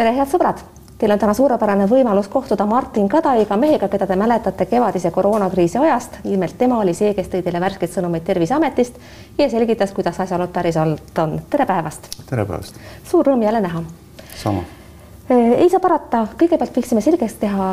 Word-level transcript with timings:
tere, 0.00 0.14
head 0.16 0.30
sõbrad! 0.32 0.60
Teil 1.00 1.12
on 1.12 1.20
täna 1.20 1.32
suurepärane 1.36 1.86
võimalus 1.88 2.28
kohtuda 2.32 2.64
Martin 2.68 3.08
Kadaiga, 3.08 3.56
mehega, 3.60 3.88
keda 3.92 4.06
te 4.08 4.16
mäletate 4.20 4.64
kevadise 4.68 5.10
koroonakriisi 5.12 5.78
ajast. 5.80 6.18
nimelt 6.24 6.56
tema 6.58 6.78
oli 6.80 6.94
see, 6.96 7.12
kes 7.16 7.28
tõi 7.28 7.42
teile 7.44 7.60
värskeid 7.60 7.92
sõnumeid 7.92 8.24
Terviseametist 8.24 8.96
ja 9.38 9.48
selgitas, 9.52 9.92
kuidas 9.96 10.20
asjaolud 10.24 10.52
päriselt 10.56 11.20
on. 11.24 11.36
tere 11.52 11.68
päevast! 11.68 12.08
tere 12.30 12.48
päevast! 12.48 12.80
suur 13.10 13.28
rõõm 13.28 13.44
jälle 13.44 13.60
näha. 13.60 13.82
sama. 14.40 14.64
ei 15.36 15.68
saa 15.68 15.84
parata, 15.84 16.26
kõigepealt 16.32 16.80
võiksime 16.80 17.04
selgeks 17.04 17.36
teha, 17.44 17.70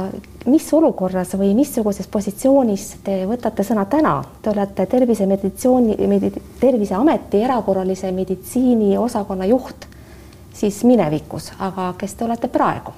mis 0.51 0.67
olukorras 0.73 1.35
või 1.39 1.53
missuguses 1.55 2.11
positsioonis 2.11 2.89
te 3.07 3.21
võtate 3.27 3.63
sõna 3.63 3.85
täna. 3.87 4.17
Te 4.41 4.51
olete 4.51 4.85
tervisemeditsiooni, 4.85 5.95
Terviseameti 6.59 7.43
erakorralise 7.47 8.11
meditsiini 8.11 8.97
osakonna 8.97 9.47
juht 9.47 9.93
siis 10.57 10.83
minevikus, 10.83 11.51
aga 11.59 11.93
kes 11.97 12.15
te 12.15 12.25
olete 12.25 12.47
praegu? 12.47 12.93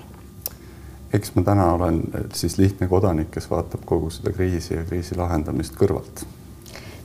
eks 1.14 1.32
ma 1.36 1.42
täna 1.42 1.71
olen 1.74 2.04
siis 2.34 2.57
lihtne 2.57 2.88
kodanik, 2.88 3.32
kes 3.32 3.50
vaatab 3.50 3.82
kogu 3.86 4.10
seda 4.14 4.34
kriisi 4.34 4.75
ja 4.75 4.84
kriisi 4.86 5.18
lahendamist 5.18 5.74
kõrvalt. 5.78 6.25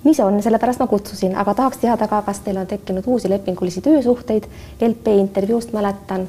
nii 0.05 0.15
see 0.15 0.25
on, 0.25 0.41
sellepärast 0.45 0.83
ma 0.83 0.87
kutsusin, 0.87 1.37
aga 1.41 1.55
tahaks 1.55 1.81
teada 1.81 2.09
ka, 2.09 2.23
kas 2.23 2.43
teil 2.45 2.61
on 2.61 2.67
tekkinud 2.69 3.07
uusi 3.07 3.31
lepingulisi 3.33 3.81
töösuhteid. 3.81 4.49
LP 4.89 5.15
intervjuust 5.21 5.73
mäletan, 5.73 6.27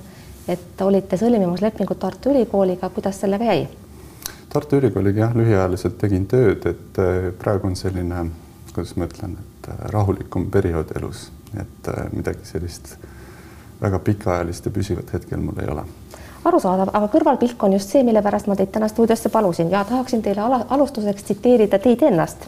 et 0.47 0.81
olite 0.81 1.19
sõlmimas 1.19 1.61
lepingut 1.61 1.99
Tartu 1.99 2.31
Ülikooliga, 2.31 2.89
kuidas 2.89 3.19
sellega 3.19 3.51
jäi? 3.51 3.67
Tartu 4.49 4.79
Ülikooliga 4.79 5.25
jah, 5.25 5.35
lühiajaliselt 5.35 5.97
tegin 5.99 6.29
tööd, 6.31 6.63
et 6.71 7.01
äh, 7.03 7.33
praegu 7.39 7.67
on 7.67 7.75
selline, 7.75 8.29
kuidas 8.71 8.95
ma 8.95 9.09
ütlen, 9.11 9.35
et 9.35 9.69
äh, 9.73 9.83
rahulikum 9.91 10.47
periood 10.51 10.95
elus, 10.95 11.27
et 11.59 11.91
midagi 12.15 12.47
sellist 12.47 12.95
väga 13.81 13.99
pikaajalist 13.99 14.65
ja 14.65 14.71
püsivat 14.71 15.13
hetkel 15.13 15.39
mul 15.39 15.59
ei 15.61 15.69
ole. 15.71 15.83
arusaadav, 16.45 16.91
aga 16.93 17.07
kõrvalpilk 17.09 17.63
on 17.65 17.73
just 17.73 17.89
see, 17.89 18.03
mille 18.05 18.21
pärast 18.21 18.47
ma 18.47 18.55
teid 18.55 18.69
täna 18.71 18.87
stuudiosse 18.87 19.29
palusin 19.33 19.71
ja 19.71 19.83
tahaksin 19.83 20.21
teile 20.21 20.41
alustuseks 20.69 21.23
tsiteerida 21.23 21.79
teid 21.79 22.03
ennast 22.05 22.45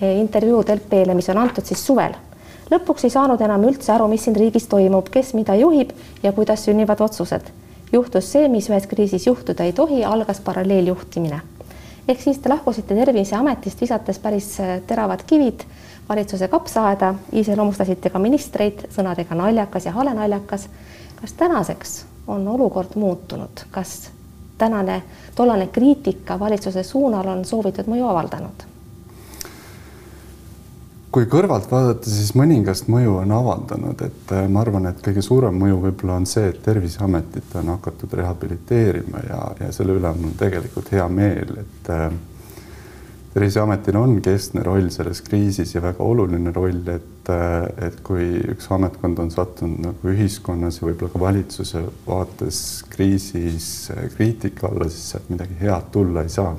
e, 0.00 0.12
intervjuud 0.20 0.70
LP-le, 0.76 1.14
mis 1.14 1.28
on 1.28 1.38
antud 1.38 1.66
siis 1.66 1.86
suvel. 1.86 2.14
lõpuks 2.70 3.04
ei 3.04 3.10
saanud 3.10 3.40
enam 3.40 3.64
üldse 3.66 3.92
aru, 3.92 4.06
mis 4.08 4.24
siin 4.24 4.36
riigis 4.36 4.68
toimub, 4.70 5.10
kes 5.10 5.34
mida 5.34 5.54
juhib 5.58 5.90
ja 6.22 6.32
kuidas 6.32 6.64
sünnivad 6.64 7.00
otsused. 7.00 7.50
juhtus 7.92 8.32
see, 8.32 8.48
mis 8.48 8.70
ühes 8.70 8.86
kriisis 8.86 9.26
juhtuda 9.26 9.64
ei 9.64 9.72
tohi, 9.72 10.04
algas 10.04 10.40
paralleeljuhtimine. 10.40 11.40
ehk 12.08 12.20
siis 12.20 12.38
te 12.38 12.48
lahkusite 12.48 12.94
Terviseametist, 12.94 13.80
visates 13.80 14.18
päris 14.18 14.60
e, 14.60 14.82
teravad 14.86 15.26
kivid 15.26 15.66
valitsuse 16.10 16.48
kapsaaeda, 16.48 17.14
iseloomustasite 17.32 18.10
ka 18.10 18.18
ministreid 18.18 18.88
sõnadega 18.90 19.36
naljakas 19.38 19.86
ja 19.86 19.92
hale 19.94 20.14
naljakas. 20.14 20.68
kas 21.20 21.32
tänaseks 21.32 22.04
on 22.26 22.48
olukord 22.48 22.96
muutunud, 22.96 23.62
kas 23.70 24.10
tänane, 24.58 25.02
tollane 25.34 25.66
kriitika 25.66 26.38
valitsuse 26.40 26.82
suunal 26.82 27.28
on 27.28 27.44
soovitud 27.44 27.86
mõju 27.86 28.08
avaldanud? 28.08 28.66
kui 31.10 31.26
kõrvalt 31.26 31.66
vaadata, 31.70 32.06
siis 32.06 32.36
mõningast 32.38 32.86
mõju 32.86 33.16
on 33.18 33.32
avaldanud, 33.34 34.02
et 34.06 34.32
äh, 34.34 34.44
ma 34.48 34.60
arvan, 34.62 34.86
et 34.86 35.00
kõige 35.02 35.24
suurem 35.26 35.56
mõju 35.58 35.80
võib-olla 35.82 36.20
on 36.20 36.26
see, 36.30 36.52
et 36.52 36.60
Terviseametit 36.62 37.56
on 37.58 37.72
hakatud 37.74 38.14
rehabiliteerima 38.14 39.22
ja, 39.26 39.40
ja 39.58 39.72
selle 39.74 39.96
üle 39.98 40.06
on 40.06 40.20
mul 40.22 40.36
tegelikult 40.38 40.92
hea 40.94 41.08
meel, 41.10 41.56
et 41.64 41.90
äh, 41.90 42.06
terviseametil 43.34 43.96
on 43.96 44.16
keskne 44.22 44.62
roll 44.66 44.88
selles 44.90 45.20
kriisis 45.22 45.74
ja 45.74 45.82
väga 45.82 46.02
oluline 46.04 46.52
roll, 46.54 46.82
et, 46.90 47.30
et 47.86 48.00
kui 48.06 48.26
üks 48.54 48.66
ametkond 48.74 49.22
on 49.22 49.30
sattunud 49.30 49.84
nagu 49.84 50.10
ühiskonnas 50.10 50.80
ja 50.80 50.88
võib-olla 50.88 51.12
ka 51.12 51.22
valitsuse 51.22 51.84
vaates 52.06 52.58
kriisis 52.90 53.68
kriitika 54.16 54.70
alla, 54.70 54.90
siis 54.90 55.12
sealt 55.14 55.30
midagi 55.30 55.60
head 55.60 55.92
tulla 55.94 56.26
ei 56.26 56.34
saa. 56.34 56.56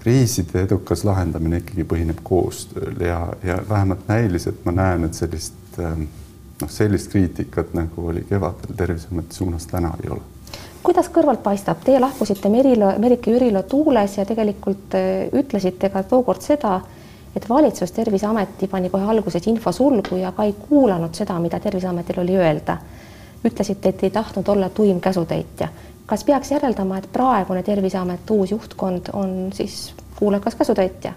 kriiside 0.00 0.62
edukas 0.64 1.04
lahendamine 1.04 1.60
ikkagi 1.60 1.84
põhineb 1.84 2.24
koostööl 2.24 3.02
ja, 3.04 3.20
ja 3.44 3.60
vähemalt 3.68 4.08
näiliselt 4.08 4.64
ma 4.64 4.72
näen, 4.72 5.04
et 5.04 5.14
sellist 5.14 5.76
noh, 5.76 6.68
sellist 6.68 7.12
kriitikat 7.12 7.74
nagu 7.76 8.08
oli 8.08 8.24
kevadel 8.28 8.76
Terviseameti 8.76 9.36
suunas 9.36 9.66
täna 9.68 9.92
ei 10.02 10.10
ole 10.16 10.39
kuidas 10.82 11.08
kõrvalt 11.12 11.42
paistab, 11.42 11.82
teie 11.84 12.00
lahkusite 12.00 12.48
Merilo, 12.48 12.92
Merike 12.98 13.30
Jürilo 13.30 13.62
tuules 13.62 14.16
ja 14.18 14.24
tegelikult 14.26 14.96
äh, 14.98 15.28
ütlesite 15.36 15.90
ka 15.92 16.02
tookord 16.02 16.42
seda, 16.42 16.80
et 17.36 17.48
valitsus 17.48 17.92
Terviseameti 17.92 18.68
pani 18.68 18.90
kohe 18.90 19.06
alguses 19.12 19.46
infosulgu 19.46 20.18
ja 20.22 20.32
ka 20.32 20.44
ei 20.48 20.54
kuulanud 20.68 21.14
seda, 21.14 21.38
mida 21.38 21.60
Terviseametil 21.60 22.20
oli 22.20 22.36
öelda. 22.36 22.78
ütlesite, 23.44 23.88
et 23.88 24.02
ei 24.04 24.10
tahtnud 24.10 24.48
olla 24.48 24.68
tuim 24.68 25.00
käsutäitja. 25.00 25.68
kas 26.06 26.24
peaks 26.24 26.50
järeldama, 26.50 26.98
et 26.98 27.12
praegune 27.12 27.62
Terviseameti 27.62 28.32
uus 28.32 28.50
juhtkond 28.50 29.10
on 29.12 29.50
siis 29.52 29.94
kuulekas 30.16 30.54
käsutäitja? 30.54 31.12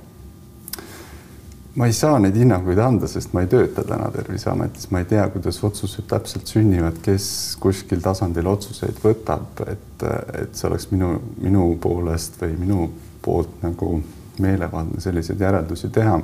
Ma 1.75 1.87
ei 1.89 1.93
saa 1.93 2.19
neid 2.21 2.35
hinnanguid 2.37 2.77
anda, 2.77 3.07
sest 3.09 3.33
ma 3.33 3.41
ei 3.43 3.49
tööta 3.49 3.83
täna 3.87 4.09
Terviseametis, 4.13 4.89
ma 4.93 5.01
ei 5.01 5.07
tea, 5.09 5.23
kuidas 5.33 5.57
otsused 5.65 6.05
täpselt 6.09 6.49
sünnivad, 6.49 6.99
kes 7.05 7.25
kuskil 7.61 8.03
tasandil 8.03 8.49
otsuseid 8.51 8.99
võtab, 9.01 9.63
et, 9.71 10.05
et 10.43 10.53
see 10.53 10.69
oleks 10.69 10.91
minu, 10.91 11.15
minu 11.41 11.71
poolest 11.81 12.37
või 12.41 12.53
minu 12.59 12.87
poolt 13.23 13.63
nagu 13.65 13.95
meelevaldne 14.43 15.01
selliseid 15.01 15.41
järeldusi 15.41 15.89
teha. 15.93 16.19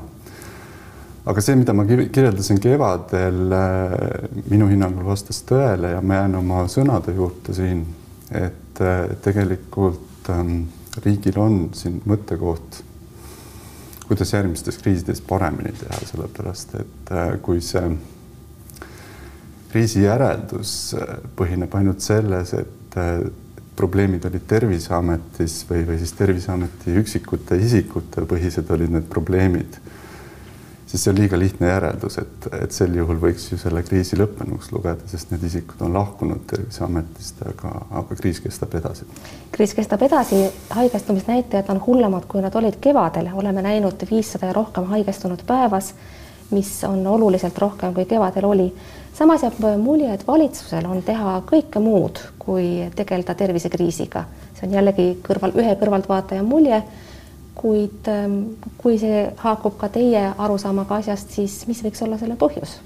aga 1.30 1.42
see, 1.46 1.56
mida 1.58 1.74
ma 1.78 1.86
kirjeldasin 1.90 2.60
kevadel, 2.62 3.56
minu 4.50 4.70
hinnangul 4.70 5.10
vastas 5.10 5.42
tõele 5.50 5.96
ja 5.96 6.02
ma 6.02 6.22
jään 6.22 6.38
oma 6.44 6.66
sõnade 6.70 7.14
juurde 7.16 7.54
siin, 7.58 7.86
et 8.30 8.84
tegelikult 9.26 10.30
ähm, 10.30 10.62
riigil 11.04 11.38
on 11.42 11.58
siin 11.74 12.02
mõttekoht 12.06 12.84
kuidas 14.09 14.34
järgmistes 14.34 14.80
kriisides 14.81 15.22
paremini 15.22 15.70
teha, 15.78 16.00
sellepärast 16.09 16.74
et 16.81 17.12
äh, 17.14 17.36
kui 17.46 17.62
see 17.62 17.84
kriisi 19.70 20.02
järeldus 20.02 20.96
äh, 20.97 21.20
põhineb 21.38 21.75
ainult 21.78 22.02
selles, 22.02 22.56
et 22.58 22.98
äh, 22.98 23.22
probleemid 23.78 24.25
olid 24.25 24.48
Terviseametis 24.50 25.62
või, 25.69 25.86
või 25.88 26.00
siis 26.02 26.16
Terviseameti 26.18 26.98
üksikute 27.00 27.59
isikute 27.62 28.25
põhised 28.28 28.74
olid 28.74 28.98
need 28.98 29.06
probleemid 29.14 29.78
siis 30.89 31.03
see 31.03 31.11
on 31.11 31.19
liiga 31.19 31.38
lihtne 31.39 31.67
järeldus, 31.69 32.17
et, 32.17 32.47
et 32.63 32.73
sel 32.73 32.95
juhul 32.97 33.19
võiks 33.22 33.45
ju 33.51 33.57
selle 33.61 33.83
kriisi 33.85 34.17
lõppenuks 34.17 34.72
lugeda, 34.73 35.05
sest 35.11 35.29
need 35.33 35.44
isikud 35.45 35.83
on 35.85 35.94
lahkunud 35.94 36.45
Terviseametist, 36.50 37.44
aga, 37.51 37.73
aga 38.01 38.17
kriis 38.17 38.41
kestab 38.41 38.73
edasi. 38.79 39.05
kriis 39.53 39.75
kestab 39.77 40.01
edasi, 40.07 40.39
haigestumisnäitajad 40.73 41.69
on 41.75 41.81
hullemad, 41.85 42.25
kui 42.31 42.41
nad 42.41 42.55
olid 42.57 42.79
kevadel, 42.81 43.29
oleme 43.33 43.61
näinud 43.66 44.07
viissada 44.09 44.50
ja 44.50 44.55
rohkem 44.57 44.89
haigestunud 44.89 45.45
päevas, 45.47 45.94
mis 46.50 46.72
on 46.83 47.06
oluliselt 47.07 47.57
rohkem, 47.61 47.94
kui 47.94 48.07
kevadel 48.09 48.50
oli. 48.50 48.73
samas 49.13 49.44
jääb 49.45 49.59
mulje, 49.77 50.13
et 50.13 50.25
valitsusel 50.27 50.85
on 50.89 51.03
teha 51.06 51.41
kõike 51.45 51.79
muud, 51.79 52.17
kui 52.39 52.89
tegeleda 52.95 53.35
tervisekriisiga. 53.35 54.25
see 54.56 54.67
on 54.67 54.73
jällegi 54.73 55.07
kõrval, 55.21 55.53
ühe 55.53 55.75
kõrvaltvaataja 55.77 56.44
mulje 56.44 56.81
kuid 57.56 58.08
ähm, 58.08 58.38
kui 58.78 59.00
see 59.00 59.26
haakub 59.38 59.78
ka 59.80 59.90
teie 59.94 60.30
arusaamaga 60.38 61.02
asjast, 61.02 61.34
siis 61.36 61.62
mis 61.68 61.84
võiks 61.84 62.04
olla 62.06 62.20
selle 62.22 62.38
põhjus? 62.40 62.80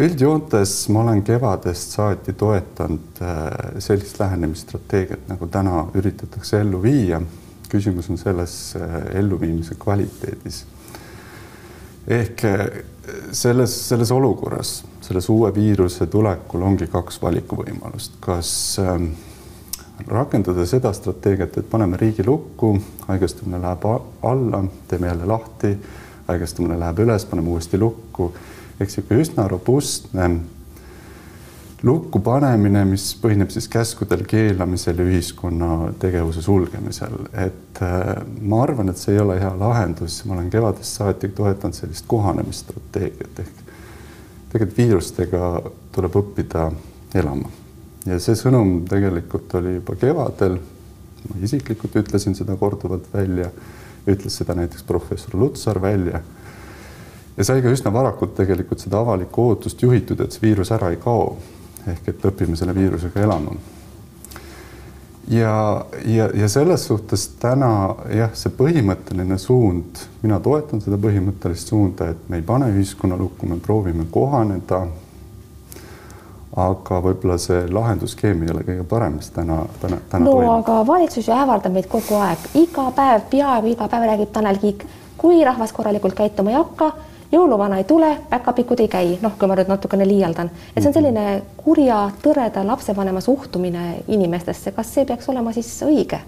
üldjoontes 0.00 0.72
ma 0.94 1.02
olen 1.02 1.22
kevadest 1.26 1.96
saati 1.96 2.32
toetanud 2.32 3.20
äh, 3.22 3.48
sellist 3.82 4.20
lähenemisstrateegiat, 4.20 5.26
nagu 5.28 5.48
täna 5.50 5.86
üritatakse 5.94 6.60
ellu 6.60 6.82
viia. 6.82 7.20
küsimus 7.70 8.10
on 8.10 8.18
selles 8.18 8.74
äh, 8.76 9.18
elluviimise 9.18 9.74
kvaliteedis. 9.78 10.64
ehk 12.06 12.44
äh, 12.44 12.66
selles, 13.32 13.88
selles 13.88 14.10
olukorras, 14.10 14.84
selles 15.00 15.28
uue 15.28 15.54
viiruse 15.54 16.06
tulekul 16.06 16.62
ongi 16.62 16.86
kaks 16.86 17.22
valikuvõimalust, 17.22 18.12
kas 18.20 18.78
äh, 18.78 18.96
rakendada 20.08 20.66
seda 20.66 20.92
strateegiat, 20.92 21.58
et 21.58 21.70
paneme 21.70 21.98
riigi 22.00 22.24
lukku, 22.26 22.74
haigestumine 23.08 23.60
läheb 23.62 23.84
alla, 24.22 24.64
teeme 24.88 25.06
jälle 25.06 25.26
lahti, 25.26 25.74
haigestumine 26.28 26.78
läheb 26.80 27.04
üles, 27.04 27.24
paneme 27.24 27.50
uuesti 27.50 27.78
lukku. 27.78 28.32
ehk 28.80 28.88
niisugune 28.88 29.20
üsna 29.20 29.44
robustne 29.48 30.30
lukku 31.82 32.20
panemine, 32.24 32.84
mis 32.84 33.10
põhineb 33.20 33.50
siis 33.52 33.68
käskudel 33.68 34.24
keelamisel 34.28 34.98
ja 34.98 35.04
ühiskonna 35.04 35.92
tegevuse 36.00 36.42
sulgemisel, 36.42 37.16
et 37.32 37.82
äh, 37.84 38.24
ma 38.40 38.62
arvan, 38.62 38.88
et 38.88 39.00
see 39.00 39.14
ei 39.14 39.20
ole 39.20 39.40
hea 39.40 39.52
lahendus, 39.58 40.22
ma 40.24 40.36
olen 40.36 40.50
kevadest 40.50 41.00
saati 41.00 41.28
toetanud 41.28 41.76
sellist 41.76 42.08
kohanemisstrateegiat. 42.08 43.44
Ehk 43.44 43.64
tegelikult 44.52 44.78
viirustega 44.78 45.72
tuleb 45.92 46.20
õppida 46.22 46.70
elama 47.14 47.60
ja 48.06 48.18
see 48.22 48.36
sõnum 48.38 48.80
tegelikult 48.88 49.54
oli 49.60 49.76
juba 49.78 49.96
kevadel. 50.00 50.58
ma 51.28 51.40
isiklikult 51.44 51.96
ütlesin 52.00 52.34
seda 52.34 52.56
korduvalt 52.56 53.10
välja, 53.12 53.50
ütles 54.08 54.36
seda 54.40 54.54
näiteks 54.56 54.82
professor 54.88 55.36
Lutsar 55.40 55.82
välja. 55.82 56.20
ja 57.36 57.44
sai 57.44 57.62
ka 57.62 57.68
üsna 57.68 57.92
varakult 57.92 58.34
tegelikult 58.34 58.80
seda 58.80 59.00
avalikku 59.00 59.48
ootust 59.48 59.82
juhitud, 59.82 60.20
et 60.20 60.32
see 60.32 60.48
viirus 60.48 60.72
ära 60.72 60.90
ei 60.90 60.96
kao. 60.96 61.36
ehk 61.86 62.08
et 62.08 62.24
õpime 62.24 62.56
selle 62.56 62.74
viirusega 62.74 63.20
elama. 63.20 63.52
ja, 65.28 65.84
ja, 66.04 66.30
ja 66.34 66.48
selles 66.48 66.86
suhtes 66.86 67.28
täna 67.40 67.96
jah, 68.16 68.32
see 68.34 68.52
põhimõtteline 68.56 69.38
suund, 69.38 70.00
mina 70.22 70.40
toetan 70.40 70.80
seda 70.80 70.96
põhimõttelist 70.96 71.68
suunda, 71.68 72.08
et 72.08 72.28
me 72.28 72.40
ei 72.40 72.42
pane 72.42 72.72
ühiskonna 72.72 73.16
lukku, 73.16 73.46
me 73.46 73.60
proovime 73.60 74.08
kohaneda 74.10 74.86
aga 76.56 76.98
võib-olla 77.04 77.36
see 77.38 77.66
lahendusskeem 77.70 78.42
ei 78.42 78.50
ole 78.50 78.64
kõige 78.66 78.86
parem, 78.90 79.18
mis 79.20 79.30
täna, 79.34 79.60
täna, 79.82 80.00
täna 80.10 80.24
no 80.24 80.32
toimub. 80.32 80.54
aga 80.56 80.80
valitsus 80.86 81.28
ju 81.28 81.34
ähvardab 81.34 81.76
meid 81.76 81.86
kogu 81.90 82.18
aeg, 82.18 82.48
iga 82.58 82.88
päev, 82.96 83.28
peaaegu 83.30 83.70
iga 83.70 83.86
päev 83.90 84.08
räägib 84.10 84.32
Tanel 84.34 84.58
Kiik, 84.58 84.82
kui 85.20 85.44
rahvas 85.46 85.72
korralikult 85.76 86.16
käituma 86.18 86.50
ei 86.50 86.58
hakka, 86.58 86.90
jõuluvana 87.32 87.78
ei 87.78 87.86
tule, 87.86 88.10
päkapikud 88.30 88.82
ei 88.82 88.90
käi, 88.90 89.14
noh, 89.22 89.36
kui 89.38 89.48
ma 89.48 89.54
nüüd 89.58 89.70
natukene 89.70 90.08
liialdan, 90.08 90.50
et 90.74 90.82
see 90.82 90.90
on 90.90 90.98
selline 90.98 91.26
kurja, 91.60 92.02
tõreda 92.22 92.66
lapsevanema 92.66 93.22
suhtumine 93.22 94.02
inimestesse, 94.08 94.74
kas 94.74 94.94
see 94.94 95.06
peaks 95.06 95.30
olema 95.30 95.54
siis 95.54 95.70
õige? 95.86 96.18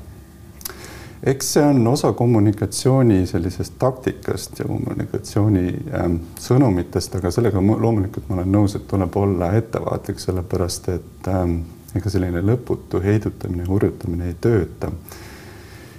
Eks 1.23 1.53
see 1.55 1.63
on 1.63 1.87
osa 1.87 2.13
kommunikatsiooni 2.13 3.27
sellisest 3.27 3.75
taktikast 3.79 4.59
ja 4.59 4.65
kommunikatsiooni 4.65 5.67
ähm, 5.95 6.17
sõnumitest, 6.41 7.15
aga 7.19 7.31
sellega 7.31 7.63
loomulikult 7.63 8.29
ma 8.29 8.41
olen 8.41 8.51
nõus, 8.53 8.75
et 8.77 8.89
tuleb 8.91 9.17
olla 9.17 9.53
ettevaatlik, 9.59 10.19
sellepärast 10.23 10.89
et 10.97 11.31
ähm, 11.31 11.61
ega 11.95 12.11
selline 12.11 12.43
lõputu 12.43 13.03
heidutamine, 13.05 13.69
hurjutamine 13.69 14.33
ei 14.33 14.37
tööta. 14.41 14.91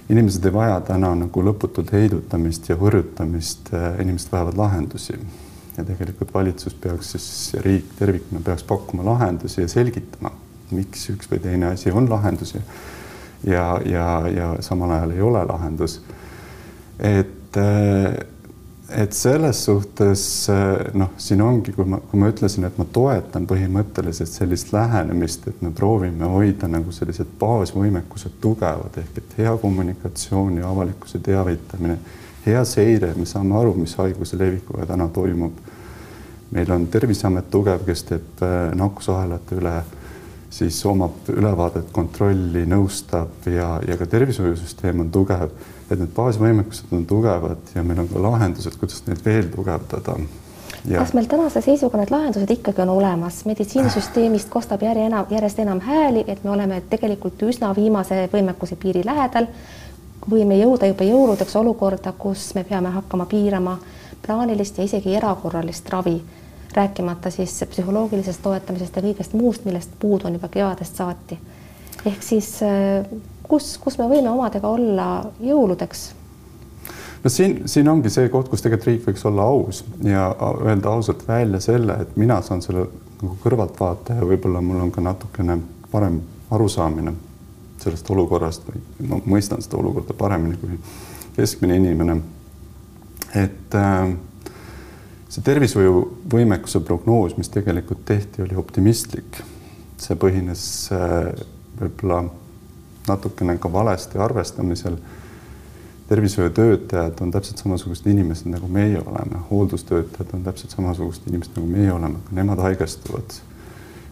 inimesed 0.08 0.44
ei 0.44 0.52
vaja 0.52 0.80
täna 0.84 1.14
nagu 1.16 1.42
lõputult 1.42 1.92
heidutamist 1.92 2.68
ja 2.68 2.76
hurjutamist 2.76 3.72
äh,, 3.72 4.00
inimesed 4.04 4.32
vajavad 4.32 4.58
lahendusi 4.60 5.16
ja 5.76 5.84
tegelikult 5.84 6.34
valitsus 6.34 6.74
peaks 6.74 7.14
siis, 7.16 7.54
riik 7.64 7.94
tervikuna 7.98 8.40
peaks 8.44 8.62
pakkuma 8.62 9.04
lahendusi 9.04 9.60
ja 9.60 9.68
selgitama, 9.68 10.30
miks 10.70 11.08
üks 11.10 11.30
või 11.30 11.40
teine 11.40 11.72
asi 11.72 11.90
on 11.90 12.10
lahendus 12.10 12.54
ja 12.54 12.60
ja, 13.46 13.80
ja, 13.84 14.28
ja 14.28 14.56
samal 14.60 14.90
ajal 14.90 15.10
ei 15.10 15.20
ole 15.22 15.44
lahendus. 15.44 16.00
et, 16.98 17.56
et 18.96 19.12
selles 19.12 19.64
suhtes 19.64 20.24
noh, 20.94 21.10
siin 21.18 21.42
ongi, 21.42 21.72
kui 21.72 21.84
ma, 21.88 21.98
kui 22.10 22.20
ma 22.20 22.30
ütlesin, 22.30 22.64
et 22.68 22.78
ma 22.78 22.86
toetan 22.92 23.46
põhimõtteliselt 23.50 24.30
sellist 24.30 24.72
lähenemist, 24.72 25.48
et 25.48 25.62
me 25.62 25.72
proovime 25.74 26.28
hoida 26.30 26.68
nagu 26.70 26.92
sellised 26.92 27.34
baasvõimekused 27.40 28.38
tugevad 28.40 29.00
ehk 29.02 29.18
et 29.22 29.38
hea 29.42 29.56
kommunikatsioon 29.62 30.60
ja 30.62 30.70
avalikkuse 30.70 31.18
teavitamine, 31.24 31.98
hea 32.46 32.64
seire, 32.68 33.14
me 33.16 33.26
saame 33.26 33.56
aru, 33.58 33.74
mis 33.80 33.96
haiguse 33.98 34.38
levikuga 34.38 34.86
täna 34.86 35.08
toimub. 35.08 35.62
meil 36.54 36.70
on 36.70 36.86
Terviseamet 36.86 37.50
tugev, 37.50 37.80
kes 37.86 38.02
teeb 38.06 38.42
nakkusahelate 38.78 39.56
üle 39.58 39.78
siis 40.54 40.86
omab 40.86 41.28
ülevaadet, 41.32 41.90
kontrolli, 41.92 42.62
nõustab 42.70 43.48
ja, 43.50 43.74
ja 43.88 43.96
ka 43.98 44.06
tervishoiusüsteem 44.06 45.02
on 45.02 45.10
tugev, 45.14 45.50
et 45.90 45.98
need 45.98 46.12
baasvõimekused 46.14 46.92
on 46.94 47.04
tugevad 47.10 47.74
ja 47.74 47.82
meil 47.86 48.04
on 48.04 48.10
ka 48.10 48.22
lahendused, 48.22 48.78
kuidas 48.78 49.02
neid 49.08 49.22
veel 49.24 49.50
tugevdada. 49.54 50.16
Ja. 50.84 51.00
kas 51.00 51.14
meil 51.16 51.26
tänase 51.26 51.62
seisuga 51.64 51.96
need 51.96 52.12
lahendused 52.12 52.50
ikkagi 52.50 52.82
on 52.84 52.92
olemas, 52.92 53.40
meditsiinisüsteemist 53.48 54.50
kostab 54.52 54.82
järje 54.84 55.06
enam, 55.08 55.26
järjest 55.32 55.62
enam 55.64 55.80
hääli, 55.80 56.26
et 56.28 56.44
me 56.44 56.52
oleme 56.52 56.82
tegelikult 56.90 57.42
üsna 57.48 57.72
viimase 57.76 58.28
võimekuse 58.32 58.76
piiri 58.76 59.04
lähedal. 59.04 59.48
võime 60.30 60.56
jõuda 60.56 60.86
juba 60.88 61.04
jõuludeks 61.04 61.56
olukorda, 61.56 62.12
kus 62.12 62.54
me 62.54 62.64
peame 62.64 62.90
hakkama 62.94 63.26
piirama 63.26 63.78
plaanilist 64.26 64.78
ja 64.78 64.84
isegi 64.84 65.16
erakorralist 65.16 65.88
ravi 65.88 66.22
rääkimata 66.76 67.30
siis 67.30 67.64
psühholoogilisest 67.70 68.42
toetamisest 68.42 68.96
ja 68.96 69.02
kõigest 69.02 69.36
muust, 69.38 69.64
millest 69.64 69.90
puudu 69.98 70.26
on 70.26 70.38
juba 70.38 70.48
kevadest 70.48 70.96
saati. 70.96 71.38
ehk 72.06 72.22
siis 72.22 72.50
äh, 72.62 73.06
kus, 73.42 73.78
kus 73.78 73.98
me 73.98 74.08
võime 74.10 74.30
omadega 74.30 74.68
olla 74.68 75.08
jõuludeks? 75.40 76.04
no 77.24 77.30
siin, 77.30 77.62
siin 77.68 77.88
ongi 77.88 78.10
see 78.10 78.28
koht, 78.28 78.48
kus 78.52 78.62
tegelikult 78.64 78.90
riik 78.90 79.06
võiks 79.08 79.26
olla 79.28 79.48
aus 79.48 79.84
ja 80.04 80.28
öelda 80.64 80.90
ausalt 80.90 81.26
välja 81.28 81.60
selle, 81.60 82.00
et 82.04 82.16
mina 82.20 82.40
saan 82.42 82.62
selle 82.62 82.86
nagu 83.22 83.36
kõrvaltvaataja, 83.44 84.26
võib-olla 84.28 84.60
mul 84.64 84.82
on 84.84 84.92
ka 84.92 85.04
natukene 85.04 85.58
parem 85.92 86.20
arusaamine 86.54 87.14
sellest 87.80 88.10
olukorrast 88.10 88.68
või 88.68 89.08
ma 89.08 89.20
mõistan 89.28 89.62
seda 89.64 89.78
olukorda 89.80 90.16
paremini 90.16 90.56
kui 90.60 90.78
keskmine 91.36 91.76
inimene. 91.76 92.20
et 93.34 93.74
äh, 93.74 94.14
see 95.34 95.42
tervishoiuvõimekuse 95.42 96.80
prognoos, 96.86 97.34
mis 97.38 97.50
tegelikult 97.50 98.04
tehti, 98.06 98.44
oli 98.44 98.56
optimistlik. 98.60 99.42
see 100.04 100.16
põhines 100.20 100.62
äh, 100.92 101.30
võib-olla 101.78 102.24
natukene 103.08 103.56
ka 103.58 103.72
valesti 103.72 104.18
arvestamisel. 104.18 104.96
tervishoiutöötajad 106.08 107.20
on 107.20 107.30
täpselt 107.30 107.58
samasugused 107.58 108.06
inimesed, 108.06 108.50
nagu 108.52 108.68
meie 108.68 109.00
oleme, 109.00 109.40
hooldustöötajad 109.50 110.34
on 110.34 110.42
täpselt 110.44 110.70
samasugused 110.70 111.28
inimesed, 111.28 111.56
nagu 111.56 111.66
meie 111.66 111.92
oleme, 111.92 112.18
ka 112.28 112.34
nemad 112.34 112.58
haigestuvad. 112.58 113.40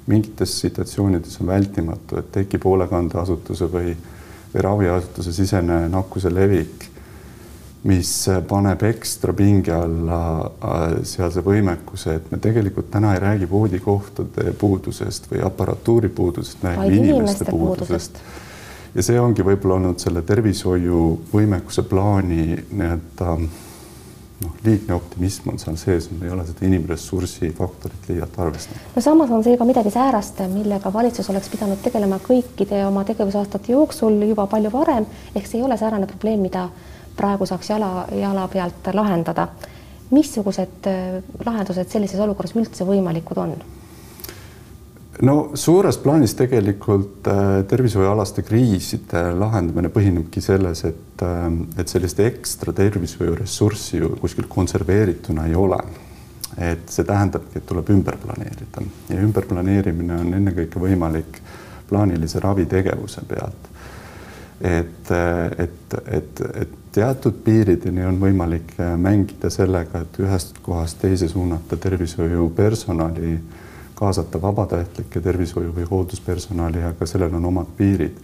mingites 0.06 0.60
situatsioonides 0.60 1.40
on 1.40 1.46
vältimatu, 1.46 2.18
et 2.18 2.32
tekib 2.32 2.64
hoolekandeasutuse 2.64 3.68
või, 3.70 3.96
või 4.54 4.62
raviasutuse 4.62 5.32
sisene 5.32 5.88
nakkuse 5.88 6.34
levik 6.34 6.91
mis 7.82 8.11
paneb 8.49 8.82
ekstra 8.87 9.32
pinge 9.34 9.73
alla 9.75 10.20
äh, 10.43 10.84
sealse 11.08 11.43
võimekuse, 11.43 12.14
et 12.19 12.31
me 12.31 12.38
tegelikult 12.43 12.93
täna 12.93 13.17
ei 13.17 13.23
räägi 13.23 13.49
voodikohtade 13.50 14.52
puudusest 14.58 15.26
või 15.32 15.43
aparatuuri 15.46 16.08
puudusest, 16.08 16.62
me 16.62 16.76
räägime 16.76 17.11
inimeste 17.11 17.49
puudusest. 17.50 18.23
ja 18.94 19.02
see 19.02 19.19
ongi 19.20 19.43
võib-olla 19.43 19.81
olnud 19.81 19.99
selle 19.99 20.23
tervishoiu 20.23 21.02
võimekuse 21.32 21.82
plaani 21.82 22.44
nii-öelda 22.70 23.34
noh, 24.43 24.55
liigne 24.64 24.94
optimism 24.94 25.50
on 25.50 25.58
seal 25.58 25.76
sees, 25.81 26.06
me 26.12 26.26
ei 26.28 26.32
ole 26.37 26.46
seda 26.46 26.67
inimressursi 26.67 27.50
faktorit 27.58 28.08
liialt 28.12 28.38
arvestanud. 28.46 28.87
no 28.94 29.02
samas 29.02 29.35
on 29.35 29.43
see 29.43 29.58
ka 29.58 29.67
midagi 29.67 29.90
säärast, 29.90 30.38
millega 30.55 30.93
valitsus 30.94 31.35
oleks 31.35 31.50
pidanud 31.50 31.82
tegelema 31.82 32.23
kõikide 32.23 32.85
oma 32.87 33.02
tegevusaastate 33.11 33.75
jooksul 33.75 34.23
juba 34.28 34.46
palju 34.46 34.70
varem, 34.70 35.11
ehk 35.35 35.50
see 35.50 35.58
ei 35.58 35.67
ole 35.67 35.78
säärane 35.82 36.06
probleem, 36.06 36.46
mida 36.46 36.69
praegu 37.17 37.47
saaks 37.47 37.70
jala, 37.70 38.06
jala 38.12 38.49
pealt 38.49 38.93
lahendada. 38.94 39.49
missugused 40.12 40.87
äh, 40.87 41.23
lahendused 41.47 41.88
sellises 41.88 42.20
olukorras 42.20 42.53
üldse 42.56 42.85
võimalikud 42.85 43.38
on? 43.41 43.55
no 45.20 45.37
suures 45.55 45.99
plaanis 45.99 46.35
tegelikult 46.38 47.26
äh, 47.29 47.64
tervishoiualaste 47.69 48.45
kriiside 48.47 49.25
lahendamine 49.38 49.90
põhinebki 49.92 50.40
selles, 50.45 50.85
et, 50.88 51.25
äh, 51.25 51.49
et 51.81 51.88
sellist 51.88 52.21
ekstra 52.21 52.73
tervishoiuressurssi 52.76 54.00
ju 54.00 54.14
kuskil 54.21 54.49
konserveerituna 54.49 55.47
ei 55.50 55.54
ole. 55.54 55.83
et 56.59 56.90
see 56.92 57.04
tähendabki, 57.09 57.57
et 57.57 57.64
tuleb 57.64 57.88
ümber 57.95 58.19
planeerida 58.21 58.83
ja 59.09 59.21
ümberplaneerimine 59.25 60.19
on 60.21 60.35
ennekõike 60.37 60.81
võimalik 60.83 61.38
plaanilise 61.88 62.42
ravitegevuse 62.45 63.23
pealt. 63.28 63.72
Et, 64.62 65.11
et, 65.59 65.95
et, 66.07 66.40
et 66.54 66.75
teatud 66.92 67.35
piirideni 67.45 68.04
on 68.07 68.21
võimalik 68.21 68.76
äh, 68.78 68.95
mängida 69.00 69.50
sellega, 69.50 70.04
et 70.04 70.21
ühest 70.23 70.61
kohast 70.62 71.00
teise 71.02 71.28
suunata 71.28 71.76
tervishoiupersonali, 71.76 73.33
kaasata 73.99 74.40
vabatahtlikke 74.42 75.21
tervishoiu 75.21 75.73
või 75.75 75.88
hoolduspersonali, 75.90 76.85
aga 76.92 77.07
sellel 77.07 77.35
on 77.38 77.50
omad 77.52 77.75
piirid. 77.76 78.23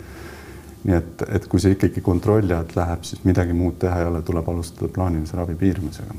nii 0.85 0.95
et, 0.95 1.23
et 1.35 1.47
kui 1.51 1.61
see 1.61 1.75
ikkagi 1.75 2.01
kontrolli 2.01 2.55
alt 2.55 2.77
läheb, 2.77 3.03
siis 3.03 3.25
midagi 3.25 3.53
muud 3.53 3.81
teha 3.83 3.99
ei 3.99 4.07
ole, 4.07 4.23
tuleb 4.23 4.49
alustada 4.49 4.89
plaanilise 4.95 5.37
ravi 5.37 5.55
piiramisega. 5.59 6.15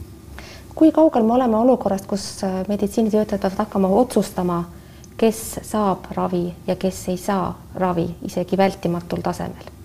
kui 0.75 0.91
kaugel 0.91 1.23
me 1.23 1.33
oleme 1.33 1.57
olukorrast, 1.57 2.07
kus 2.07 2.43
äh, 2.43 2.61
meditsiinitöötajad 2.67 3.41
peavad 3.41 3.65
hakkama 3.65 3.87
otsustama, 3.87 4.63
kes 5.17 5.59
saab 5.63 6.11
ravi 6.15 6.47
ja 6.67 6.75
kes 6.75 7.07
ei 7.09 7.17
saa 7.17 7.59
ravi 7.75 8.09
isegi 8.21 8.57
vältimatul 8.57 9.21
tasemel? 9.21 9.78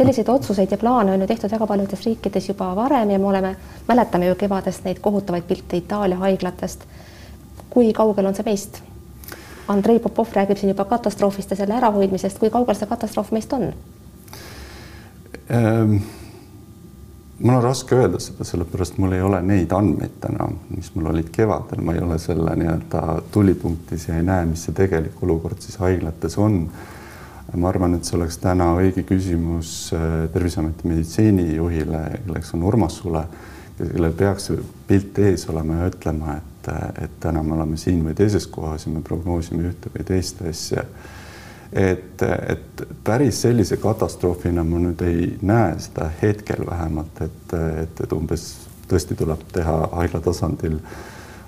Selliseid 0.00 0.28
otsuseid 0.28 0.70
ja 0.70 0.78
plaane 0.80 1.12
on 1.12 1.20
ju 1.20 1.26
tehtud 1.26 1.52
väga 1.52 1.66
paljudes 1.66 2.04
riikides 2.06 2.48
juba 2.48 2.70
varem 2.76 3.10
ja 3.10 3.18
me 3.18 3.26
oleme, 3.26 3.56
mäletame 3.88 4.26
ju 4.26 4.34
kevadest 4.34 4.84
neid 4.84 5.00
kohutavaid 5.00 5.44
pilte 5.48 5.76
Itaalia 5.76 6.16
haiglatest. 6.16 6.86
kui 7.70 7.92
kaugel 7.92 8.26
on 8.26 8.34
see 8.34 8.46
meist? 8.46 8.80
Andrei 9.68 9.98
Popov 9.98 10.32
räägib 10.34 10.58
siin 10.58 10.72
juba 10.72 10.84
katastroofist 10.84 11.50
ja 11.50 11.56
selle 11.56 11.76
ärahoidmisest, 11.76 12.38
kui 12.38 12.50
kaugel 12.50 12.74
see 12.74 12.88
katastroof 12.88 13.30
meist 13.30 13.52
on 13.52 13.68
ähm,? 15.50 16.00
mul 17.42 17.54
on 17.54 17.62
raske 17.62 17.96
öelda 17.96 18.18
seda, 18.18 18.44
sellepärast 18.44 18.96
mul 18.98 19.12
ei 19.12 19.22
ole 19.22 19.42
neid 19.42 19.72
andmeid 19.72 20.16
täna, 20.20 20.48
mis 20.76 20.94
mul 20.94 21.12
olid 21.12 21.28
kevadel, 21.32 21.84
ma 21.84 21.92
ei 21.94 22.00
ole 22.04 22.18
selle 22.18 22.56
nii-öelda 22.56 23.02
tulipunktis 23.32 24.08
ja 24.08 24.16
ei 24.16 24.24
näe, 24.24 24.48
mis 24.48 24.64
see 24.64 24.74
tegelik 24.76 25.22
olukord 25.22 25.60
siis 25.60 25.76
haiglates 25.80 26.38
on 26.38 26.62
ma 27.54 27.68
arvan, 27.68 27.96
et 27.96 28.06
see 28.06 28.18
oleks 28.18 28.38
täna 28.42 28.72
õige 28.78 29.02
küsimus 29.08 29.90
äh, 29.96 30.28
Terviseameti 30.32 30.88
meditsiinijuhile, 30.88 32.04
kelleks 32.26 32.54
on 32.54 32.62
Urmas 32.68 33.00
Sule, 33.00 33.24
kellel 33.78 34.12
peaks 34.14 34.50
see 34.50 34.62
pilt 34.88 35.18
ees 35.18 35.48
olema 35.50 35.80
ja 35.80 35.90
ütlema, 35.90 36.36
et 36.36 36.50
et, 36.68 37.04
et 37.04 37.10
täna 37.20 37.42
me 37.42 37.54
oleme 37.54 37.76
siin 37.80 38.02
või 38.04 38.14
teises 38.16 38.46
kohas 38.50 38.86
ja 38.86 38.92
me 38.92 39.02
prognoosime 39.04 39.68
ühte 39.70 39.92
või 39.94 40.04
teist 40.06 40.42
asja. 40.42 40.84
et, 41.72 42.22
et 42.22 42.82
päris 43.04 43.42
sellise 43.42 43.76
katastroofina 43.76 44.64
ma 44.64 44.80
nüüd 44.82 45.02
ei 45.06 45.36
näe 45.42 45.78
seda 45.78 46.10
hetkel 46.22 46.66
vähemalt, 46.66 47.22
et, 47.22 47.54
et, 47.84 48.04
et 48.04 48.12
umbes 48.12 48.46
tõesti 48.90 49.16
tuleb 49.16 49.44
teha 49.52 49.76
haigla 49.92 50.20
tasandil 50.20 50.80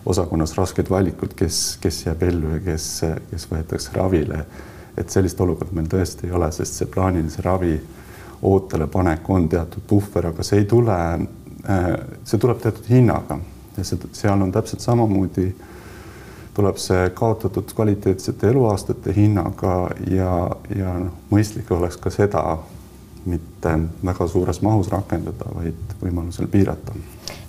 osakonnas 0.06 0.54
rasked 0.58 0.90
valikud, 0.90 1.34
kes, 1.38 1.78
kes 1.82 2.06
jääb 2.06 2.22
ellu 2.26 2.56
ja 2.56 2.60
kes, 2.62 2.86
kes 3.30 3.48
võetakse 3.50 3.94
ravile. 3.94 4.44
Et 4.96 5.10
sellist 5.10 5.40
olukorda 5.40 5.74
meil 5.76 5.88
tõesti 5.90 6.28
ei 6.28 6.34
ole, 6.36 6.50
sest 6.52 6.78
see 6.78 6.90
plaanilise 6.92 7.42
ravi 7.42 7.76
ootele 8.42 8.86
panek 8.86 9.30
on 9.30 9.48
teatud 9.48 9.84
puhver, 9.88 10.32
aga 10.32 10.44
see 10.46 10.62
ei 10.62 10.68
tule, 10.68 10.96
äh, 11.70 11.90
see 12.24 12.38
tuleb 12.38 12.60
teatud 12.62 12.88
hinnaga 12.90 13.38
ja 13.76 13.84
see, 13.84 13.98
seal 14.12 14.42
on 14.42 14.52
täpselt 14.52 14.84
samamoodi, 14.84 15.48
tuleb 16.54 16.76
see 16.80 17.08
kaotatud 17.16 17.72
kvaliteetsete 17.74 18.50
eluaastate 18.50 19.14
hinnaga 19.16 19.76
ja, 20.10 20.34
ja 20.76 20.96
noh, 21.00 21.14
mõistlik 21.30 21.70
oleks 21.72 21.96
ka 21.96 22.12
seda 22.12 22.44
mitte 23.24 23.76
väga 24.04 24.26
suures 24.28 24.58
mahus 24.62 24.90
rakendada, 24.90 25.46
vaid 25.54 25.96
võimalusel 26.02 26.50
piirata. 26.50 26.94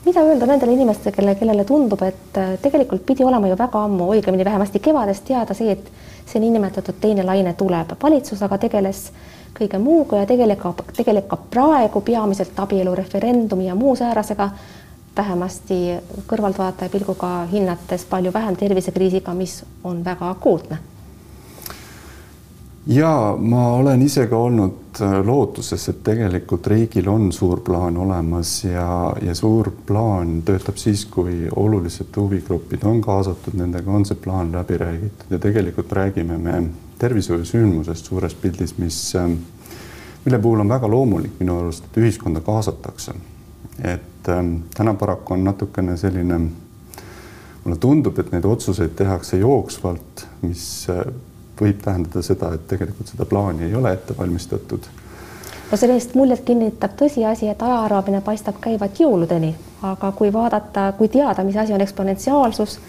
Mida 0.06 0.24
öelda 0.24 0.46
nendele 0.46 0.74
inimestele, 0.74 1.16
kelle, 1.16 1.36
kellele 1.36 1.64
tundub, 1.64 2.02
et 2.04 2.38
äh, 2.38 2.56
tegelikult 2.62 3.06
pidi 3.06 3.24
olema 3.24 3.48
ju 3.48 3.58
väga 3.60 3.84
ammu, 3.88 4.10
õigemini 4.16 4.46
vähemasti 4.46 4.80
kevadest 4.84 5.26
teada 5.28 5.56
see, 5.58 5.72
et 5.72 5.92
see 6.26 6.42
niinimetatud 6.44 7.00
teine 7.02 7.24
laine 7.24 7.54
tuleb, 7.60 7.96
valitsus 8.04 8.42
aga 8.44 8.58
tegeles 8.66 9.08
kõige 9.54 9.80
muuga 9.80 10.24
ja 10.24 10.30
tegeleb 10.30 10.64
tegeleb 10.96 11.28
ka 11.30 11.38
praegu 11.38 12.02
peamiselt 12.02 12.60
abielureferendumi 12.60 13.68
ja 13.68 13.76
muu 13.76 13.96
säärasega, 13.96 14.50
vähemasti 15.18 15.76
kõrvaltvaataja 16.28 16.90
pilguga 16.90 17.46
hinnates 17.52 18.06
palju 18.10 18.34
vähem 18.34 18.56
tervisekriisiga, 18.58 19.34
mis 19.38 19.62
on 19.84 20.02
väga 20.06 20.30
akuutne. 20.30 20.78
Ja 22.88 23.38
ma 23.40 23.68
olen 23.74 24.02
ise 24.02 24.28
ka 24.28 24.38
olnud 24.38 25.02
äh, 25.02 25.26
lootuses, 25.26 25.90
et 25.90 26.04
tegelikult 26.04 26.68
riigil 26.68 27.08
on 27.10 27.32
suur 27.32 27.62
plaan 27.64 27.98
olemas 27.98 28.64
ja, 28.64 29.14
ja 29.22 29.36
suur 29.36 29.72
plaan 29.88 30.42
töötab 30.46 30.78
siis, 30.78 31.06
kui 31.06 31.48
olulised 31.56 32.16
huvigrupid 32.18 32.84
on 32.84 33.02
kaasatud, 33.02 33.56
nendega 33.60 33.92
on 33.92 34.06
see 34.06 34.20
plaan 34.20 34.52
läbi 34.52 34.78
räägitud 34.78 35.32
ja 35.32 35.40
tegelikult 35.40 35.92
räägime 35.92 36.38
me 36.38 36.64
tervishoiusündmusest 37.00 38.06
suures 38.06 38.36
pildis, 38.36 38.78
mis, 38.78 39.16
ähm, 39.16 39.40
mille 40.26 40.40
puhul 40.40 40.60
on 40.60 40.70
väga 40.70 40.90
loomulik 40.90 41.40
minu 41.40 41.60
arust, 41.60 41.86
et 41.86 41.98
ühiskonda 42.04 42.42
kaasatakse. 42.42 43.14
et 43.84 44.30
ähm, 44.30 44.56
täna 44.76 44.94
paraku 44.94 45.34
on 45.34 45.44
natukene 45.44 45.98
selline, 45.98 46.40
mulle 47.64 47.78
tundub, 47.80 48.20
et 48.20 48.32
neid 48.32 48.46
otsuseid 48.46 48.92
tehakse 48.96 49.38
jooksvalt, 49.38 50.28
mis 50.42 50.88
äh, 50.90 51.06
võib 51.62 51.80
tähendada 51.84 52.22
seda, 52.26 52.54
et 52.54 52.68
tegelikult 52.68 53.14
seda 53.14 53.26
plaani 53.30 53.68
ei 53.68 53.76
ole 53.76 53.94
ette 53.94 54.18
valmistatud. 54.18 54.90
No 55.72 55.78
sellist 55.78 56.14
muljet 56.14 56.44
kinnitab 56.46 56.98
tõsiasi, 57.00 57.48
et 57.50 57.62
ajaarvamine 57.66 58.22
paistab 58.22 58.60
käivat 58.62 59.00
jõuludeni, 59.00 59.54
aga 59.82 60.12
kui 60.18 60.34
vaadata, 60.34 60.92
kui 60.98 61.10
teada, 61.10 61.44
mis 61.44 61.58
asi 61.58 61.74
on 61.74 61.82
eksponentsiaalsus, 61.82 62.80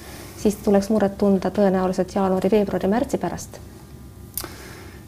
siis 0.43 0.59
tuleks 0.65 0.91
muret 0.93 1.17
tunda 1.19 1.51
tõenäoliselt 1.51 2.13
jaanuari, 2.15 2.51
veebruari, 2.53 2.91
märtsi 2.93 3.19
pärast. 3.23 3.57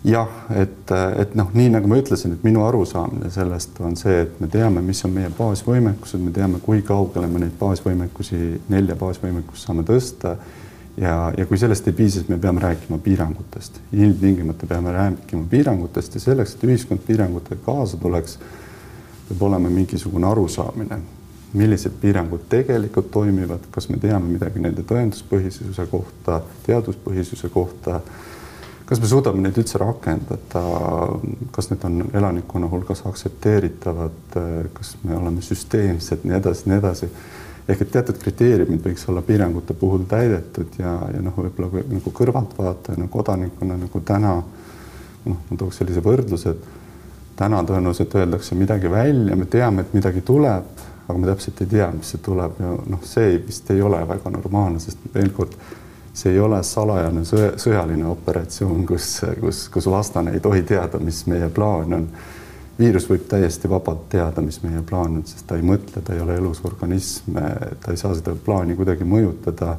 Jah, 0.06 0.28
et, 0.54 0.92
et 1.18 1.32
noh, 1.34 1.48
nii 1.52 1.72
nagu 1.74 1.88
ma 1.90 1.96
ütlesin, 1.98 2.36
et 2.36 2.44
minu 2.46 2.62
arusaamine 2.62 3.26
sellest 3.34 3.80
on 3.82 3.96
see, 3.98 4.20
et 4.22 4.36
me 4.40 4.46
teame, 4.46 4.78
mis 4.86 5.00
on 5.04 5.10
meie 5.10 5.32
baasvõimekused, 5.34 6.22
me 6.22 6.30
teame, 6.32 6.60
kui 6.62 6.84
kaugele 6.86 7.26
me 7.26 7.42
neid 7.42 7.56
baasvõimekusi, 7.58 8.38
nelja 8.70 8.94
baasvõimekust 9.00 9.66
saame 9.66 9.82
tõsta. 9.88 10.36
Ja, 11.00 11.32
ja 11.36 11.46
kui 11.46 11.58
sellest 11.58 11.88
ei 11.88 11.96
piisa, 11.96 12.20
siis 12.20 12.28
me 12.28 12.38
peame 12.38 12.60
rääkima 12.60 12.98
piirangutest, 12.98 13.80
ilmtingimata 13.92 14.66
peame 14.66 14.92
rääkima 14.92 15.44
piirangutest 15.50 16.14
ja 16.14 16.20
selleks, 16.20 16.54
et 16.54 16.64
ühiskond 16.64 17.04
piirangutega 17.06 17.60
kaasa 17.66 17.96
tuleks, 17.96 18.38
peab 19.28 19.42
olema 19.42 19.70
mingisugune 19.70 20.26
arusaamine, 20.26 21.00
millised 21.56 21.98
piirangud 22.00 22.48
tegelikult 22.48 23.10
toimivad, 23.10 23.68
kas 23.70 23.88
me 23.88 24.00
teame 24.02 24.32
midagi 24.36 24.62
nende 24.62 24.84
tõenduspõhisuse 24.86 25.86
kohta, 25.90 26.40
teaduspõhisuse 26.66 27.52
kohta 27.52 28.00
kas 28.86 29.00
me 29.02 29.08
suudame 29.10 29.42
neid 29.42 29.56
üldse 29.58 29.80
rakendada, 29.82 30.62
kas 31.54 31.70
need 31.72 31.84
on 31.88 32.04
elanikkonna 32.14 32.68
hulgas 32.70 33.02
aktsepteeritavad, 33.08 34.36
kas 34.76 34.94
me 35.02 35.16
oleme 35.18 35.42
süsteemsed, 35.42 36.22
nii 36.22 36.36
edasi, 36.38 36.68
nii 36.70 36.78
edasi. 36.78 37.10
Ehk 37.68 37.82
et 37.82 37.92
teatud 37.96 38.18
kriteeriumid 38.22 38.84
võiks 38.84 39.06
olla 39.10 39.22
piirangute 39.26 39.74
puhul 39.74 40.06
täidetud 40.08 40.78
ja, 40.78 40.96
ja 41.14 41.22
noh, 41.22 41.34
võib-olla 41.36 41.82
nagu 41.90 42.12
kõrvaltvaatajana, 42.20 43.08
kodanikuna 43.10 43.78
nagu 43.80 44.02
täna 44.06 44.34
noh, 45.26 45.38
ma 45.50 45.58
tooks 45.58 45.80
sellise 45.82 46.02
võrdluse, 46.04 46.54
et 46.54 46.68
täna 47.36 47.62
tõenäoliselt 47.66 48.14
öeldakse 48.16 48.56
midagi 48.58 48.90
välja, 48.90 49.36
me 49.36 49.48
teame, 49.50 49.82
et 49.82 49.96
midagi 49.96 50.22
tuleb, 50.26 50.84
aga 51.06 51.18
me 51.18 51.26
täpselt 51.28 51.60
ei 51.62 51.72
tea, 51.74 51.90
mis 51.94 52.12
see 52.14 52.22
tuleb 52.24 52.62
ja 52.62 52.70
noh, 52.94 53.02
see 53.06 53.36
vist 53.46 53.68
ei 53.74 53.82
ole 53.82 54.00
väga 54.08 54.32
normaalne, 54.32 54.80
sest 54.82 55.02
veel 55.14 55.34
kord 55.36 55.58
see 56.16 56.32
ei 56.32 56.40
ole 56.40 56.62
salajane 56.64 57.26
sõja, 57.28 57.52
sõjaline 57.60 58.06
operatsioon, 58.08 58.86
kus, 58.88 59.10
kus, 59.40 59.66
kus 59.72 59.88
vastane 59.92 60.32
ei 60.32 60.40
tohi 60.40 60.62
teada, 60.66 61.00
mis 61.02 61.26
meie 61.28 61.50
plaan 61.52 61.92
on. 61.92 62.06
Viirus 62.78 63.06
võib 63.08 63.26
täiesti 63.28 63.70
vabalt 63.70 64.08
teada, 64.12 64.42
mis 64.44 64.58
meie 64.64 64.82
plaan 64.86 65.20
on, 65.20 65.28
sest 65.28 65.46
ta 65.48 65.56
ei 65.56 65.64
mõtle, 65.66 66.02
ta 66.04 66.14
ei 66.14 66.20
ole 66.24 66.36
elus 66.40 66.60
organism, 66.68 67.38
ta 67.82 67.94
ei 67.94 68.00
saa 68.00 68.14
seda 68.16 68.36
plaani 68.46 68.76
kuidagi 68.76 69.06
mõjutada. 69.08 69.76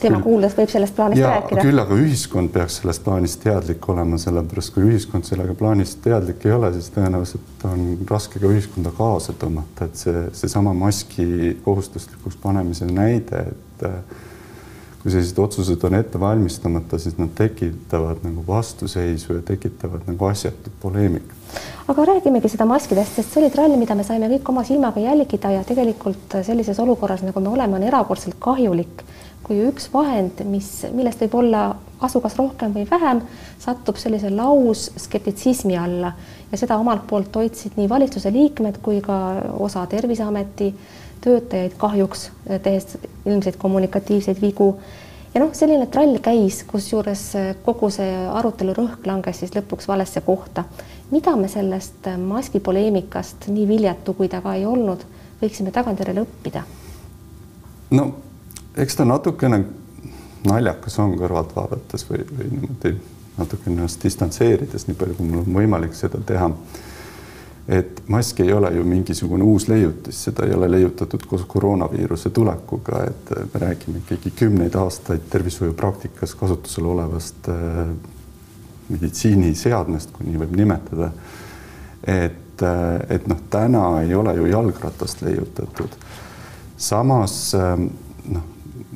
tema 0.00 0.18
kuuldes 0.22 0.56
võib 0.56 0.70
sellest 0.72 0.96
plaanist 0.96 1.20
ja, 1.20 1.34
rääkida. 1.36 1.62
küll 1.62 1.82
aga 1.82 1.98
ühiskond 2.00 2.50
peaks 2.54 2.80
sellest 2.80 3.04
plaanist 3.04 3.42
teadlik 3.44 3.88
olema, 3.88 4.18
sellepärast 4.18 4.74
kui 4.74 4.88
ühiskond 4.88 5.28
sellega 5.28 5.54
plaanist 5.54 6.00
teadlik 6.02 6.46
ei 6.46 6.56
ole, 6.56 6.72
siis 6.72 6.90
tõenäoliselt 6.96 7.68
on 7.70 7.86
raske 8.10 8.42
ka 8.42 8.50
ühiskonda 8.50 8.90
kaasa 8.96 9.36
tõmmata, 9.38 9.86
et 9.86 10.00
see, 10.00 10.26
seesama 10.40 10.74
maski 10.74 11.58
kohustuslikuks 11.64 12.40
panemise 12.42 12.88
näide, 12.90 13.46
et 13.52 13.88
kui 15.02 15.10
sellised 15.10 15.38
otsused 15.42 15.84
on 15.84 15.98
ette 15.98 16.20
valmistamata, 16.20 16.98
siis 16.98 17.16
nad 17.18 17.30
tekitavad 17.34 18.22
nagu 18.22 18.44
vastuseisu 18.46 19.34
ja 19.34 19.42
tekitavad 19.42 20.06
nagu 20.06 20.26
asjatut 20.30 20.72
poleemikat. 20.80 21.41
Aga 21.88 22.04
räägimegi 22.12 22.48
seda 22.52 22.66
maskidest, 22.68 23.16
sest 23.16 23.32
see 23.32 23.42
oli 23.42 23.50
trall, 23.54 23.76
mida 23.80 23.96
me 23.98 24.04
saime 24.06 24.30
kõik 24.30 24.48
oma 24.52 24.64
silmaga 24.64 25.02
jälgida 25.02 25.50
ja 25.56 25.64
tegelikult 25.66 26.38
sellises 26.46 26.78
olukorras, 26.80 27.24
nagu 27.26 27.40
me 27.40 27.52
oleme, 27.52 27.78
on 27.78 27.86
erakordselt 27.88 28.38
kahjulik, 28.42 29.02
kui 29.42 29.58
üks 29.66 29.88
vahend, 29.92 30.44
mis, 30.48 30.70
millest 30.94 31.24
võib 31.24 31.34
olla 31.42 31.64
kasu 32.00 32.22
kas 32.22 32.36
rohkem 32.38 32.74
või 32.74 32.86
vähem, 32.90 33.22
satub 33.62 33.98
sellise 33.98 34.30
lausskeptitsismi 34.30 35.76
alla 35.78 36.12
ja 36.52 36.58
seda 36.58 36.78
omalt 36.78 37.06
poolt 37.10 37.34
hoidsid 37.36 37.78
nii 37.78 37.88
valitsuse 37.90 38.32
liikmed 38.32 38.80
kui 38.82 39.00
ka 39.04 39.18
osa 39.62 39.86
Terviseameti 39.90 40.72
töötajaid 41.22 41.76
kahjuks, 41.78 42.30
tehes 42.62 42.98
ilmseid 43.26 43.56
kommunikatiivseid 43.58 44.40
vigu. 44.42 44.74
Ja 45.34 45.40
noh, 45.40 45.52
selline 45.56 45.86
trall 45.92 46.18
käis, 46.22 46.62
kusjuures 46.68 47.24
kogu 47.64 47.90
see 47.90 48.10
arutelu 48.32 48.74
rõhk 48.76 49.06
langes 49.08 49.42
siis 49.42 49.54
lõpuks 49.56 49.88
valesse 49.88 50.20
kohta. 50.20 50.64
mida 51.10 51.36
me 51.36 51.48
sellest 51.48 52.08
maskipoleemikast, 52.18 53.48
nii 53.48 53.68
viljatu 53.68 54.14
kui 54.14 54.28
ta 54.28 54.40
ka 54.40 54.54
ei 54.54 54.66
olnud, 54.66 55.04
võiksime 55.42 55.70
tagantjärele 55.70 56.24
õppida? 56.26 56.62
no 57.90 58.12
eks 58.76 58.96
ta 58.96 59.04
natukene 59.04 59.64
naljakas 60.48 60.98
on 60.98 61.16
kõrvalt 61.18 61.56
vaadates 61.56 62.06
või, 62.10 62.24
või 62.38 62.48
niimoodi 62.50 62.96
natukene 63.38 63.76
ennast 63.76 64.02
distantseerides, 64.04 64.86
nii 64.88 64.96
palju 64.98 65.18
kui 65.18 65.28
mul 65.28 65.44
on 65.44 65.54
võimalik 65.56 65.94
seda 65.96 66.20
teha 66.26 66.50
et 67.68 68.02
mask 68.08 68.40
ei 68.40 68.52
ole 68.52 68.72
ju 68.74 68.84
mingisugune 68.84 69.44
uus 69.44 69.68
leiutis, 69.68 70.24
seda 70.24 70.46
ei 70.46 70.54
ole 70.54 70.70
leiutatud 70.70 71.26
koos 71.30 71.44
koroonaviiruse 71.48 72.30
tulekuga, 72.30 73.04
et 73.06 73.30
me 73.54 73.60
räägime 73.60 74.02
ikkagi 74.02 74.32
kümneid 74.36 74.74
aastaid 74.74 75.28
tervishoiupraktikas 75.30 76.34
kasutusel 76.34 76.90
olevast 76.90 77.48
äh, 77.48 77.92
meditsiiniseadmest, 78.92 80.14
kui 80.16 80.26
nii 80.26 80.40
võib 80.42 80.56
nimetada. 80.58 81.12
et, 82.02 82.62
äh, 82.62 83.00
et 83.08 83.28
noh, 83.30 83.38
täna 83.50 84.02
ei 84.02 84.14
ole 84.14 84.34
ju 84.36 84.46
jalgratast 84.46 85.22
leiutatud. 85.22 85.94
samas 86.76 87.54
äh, 87.54 87.78
noh, 88.28 88.42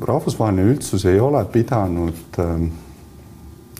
rahvusvaheline 0.00 0.72
üldsus 0.72 1.04
ei 1.06 1.20
ole 1.20 1.44
pidanud 1.44 2.38
äh, 2.38 2.66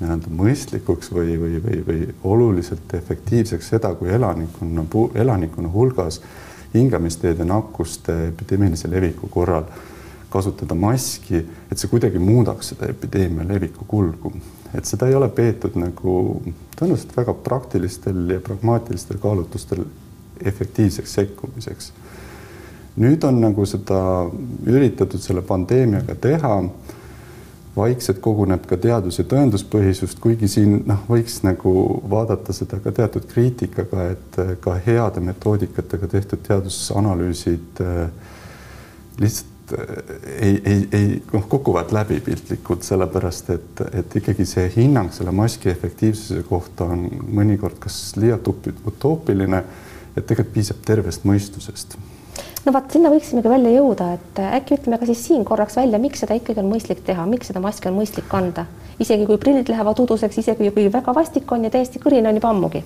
nii-öelda 0.01 0.33
mõistlikuks 0.37 1.13
või, 1.13 1.37
või, 1.41 1.61
või, 1.65 1.81
või 1.87 2.01
oluliselt 2.25 2.95
efektiivseks 2.95 3.69
seda, 3.73 3.95
kui 3.97 4.11
elanikkonna, 4.13 4.85
elanikkonna 5.15 5.71
hulgas 5.73 6.21
hingamisteede 6.75 7.45
nakkuste 7.45 8.17
epideemilise 8.29 8.91
leviku 8.91 9.29
korral 9.33 9.65
kasutada 10.31 10.75
maski, 10.75 11.41
et 11.71 11.79
see 11.79 11.89
kuidagi 11.89 12.21
muudaks 12.21 12.75
seda 12.75 12.91
epideemia 12.93 13.47
leviku 13.49 13.87
kulgu. 13.89 14.33
et 14.75 14.85
seda 14.85 15.07
ei 15.09 15.15
ole 15.15 15.29
peetud 15.33 15.77
nagu 15.81 16.43
tõenäoliselt 16.77 17.15
väga 17.17 17.33
praktilistel 17.47 18.19
ja 18.31 18.41
pragmaatilistel 18.45 19.21
kaalutlustel 19.23 19.85
efektiivseks 20.45 21.15
sekkumiseks. 21.15 21.93
nüüd 22.97 23.25
on 23.25 23.41
nagu 23.41 23.67
seda 23.67 24.01
üritatud 24.67 25.21
selle 25.21 25.43
pandeemiaga 25.43 26.15
teha 26.15 26.63
vaikselt 27.77 28.19
koguneb 28.19 28.67
ka 28.67 28.77
teadus- 28.77 29.19
ja 29.19 29.25
tõenduspõhisust, 29.25 30.21
kuigi 30.21 30.49
siin 30.49 30.79
noh, 30.87 31.03
võiks 31.09 31.43
nagu 31.45 31.73
vaadata 32.11 32.55
seda 32.57 32.81
ka 32.81 32.93
teatud 32.93 33.27
kriitikaga, 33.29 34.09
et 34.15 34.39
äh, 34.41 34.55
ka 34.61 34.79
heade 34.87 35.21
metoodikatega 35.21 36.09
tehtud 36.09 36.43
teadusanalüüsid 36.47 37.83
äh, 37.85 38.09
lihtsalt 39.21 39.77
äh, 39.77 39.93
ei, 40.41 40.63
ei, 40.65 40.89
ei 40.93 41.23
noh, 41.33 41.49
kukuvad 41.49 41.93
läbi 41.93 42.21
piltlikult, 42.25 42.87
sellepärast 42.87 43.53
et, 43.55 43.85
et 43.93 44.19
ikkagi 44.23 44.49
see 44.49 44.71
hinnang 44.77 45.13
selle 45.13 45.35
maski 45.37 45.71
efektiivsuse 45.73 46.47
kohta 46.49 46.89
on 46.97 47.09
mõnikord 47.29 47.81
kas 47.83 48.15
liialt 48.17 48.49
utoopiline, 48.49 49.65
et 50.17 50.25
tegelikult 50.25 50.55
piisab 50.57 50.85
tervest 50.87 51.29
mõistusest 51.29 51.99
no 52.67 52.75
vot, 52.75 52.89
sinna 52.91 53.11
võiksimegi 53.13 53.51
välja 53.51 53.73
jõuda, 53.77 54.09
et 54.17 54.41
äkki 54.43 54.77
ütleme 54.81 54.99
ka 54.99 55.07
siis 55.09 55.23
siin 55.29 55.45
korraks 55.47 55.79
välja, 55.79 56.01
miks 56.03 56.23
seda 56.25 56.37
ikkagi 56.39 56.63
on 56.63 56.71
mõistlik 56.73 57.03
teha, 57.07 57.27
miks 57.31 57.51
seda 57.51 57.63
maski 57.63 57.91
on 57.91 57.99
mõistlik 58.01 58.27
kanda, 58.31 58.67
isegi 59.03 59.27
kui 59.29 59.39
prillid 59.43 59.71
lähevad 59.71 60.03
uduseks, 60.03 60.41
isegi 60.43 60.73
kui 60.75 60.89
väga 60.93 61.15
vastik 61.15 61.53
on 61.55 61.67
ja 61.67 61.73
täiesti 61.73 62.03
kõrini 62.03 62.31
on 62.31 62.41
juba 62.41 62.51
ammugi. 62.51 62.83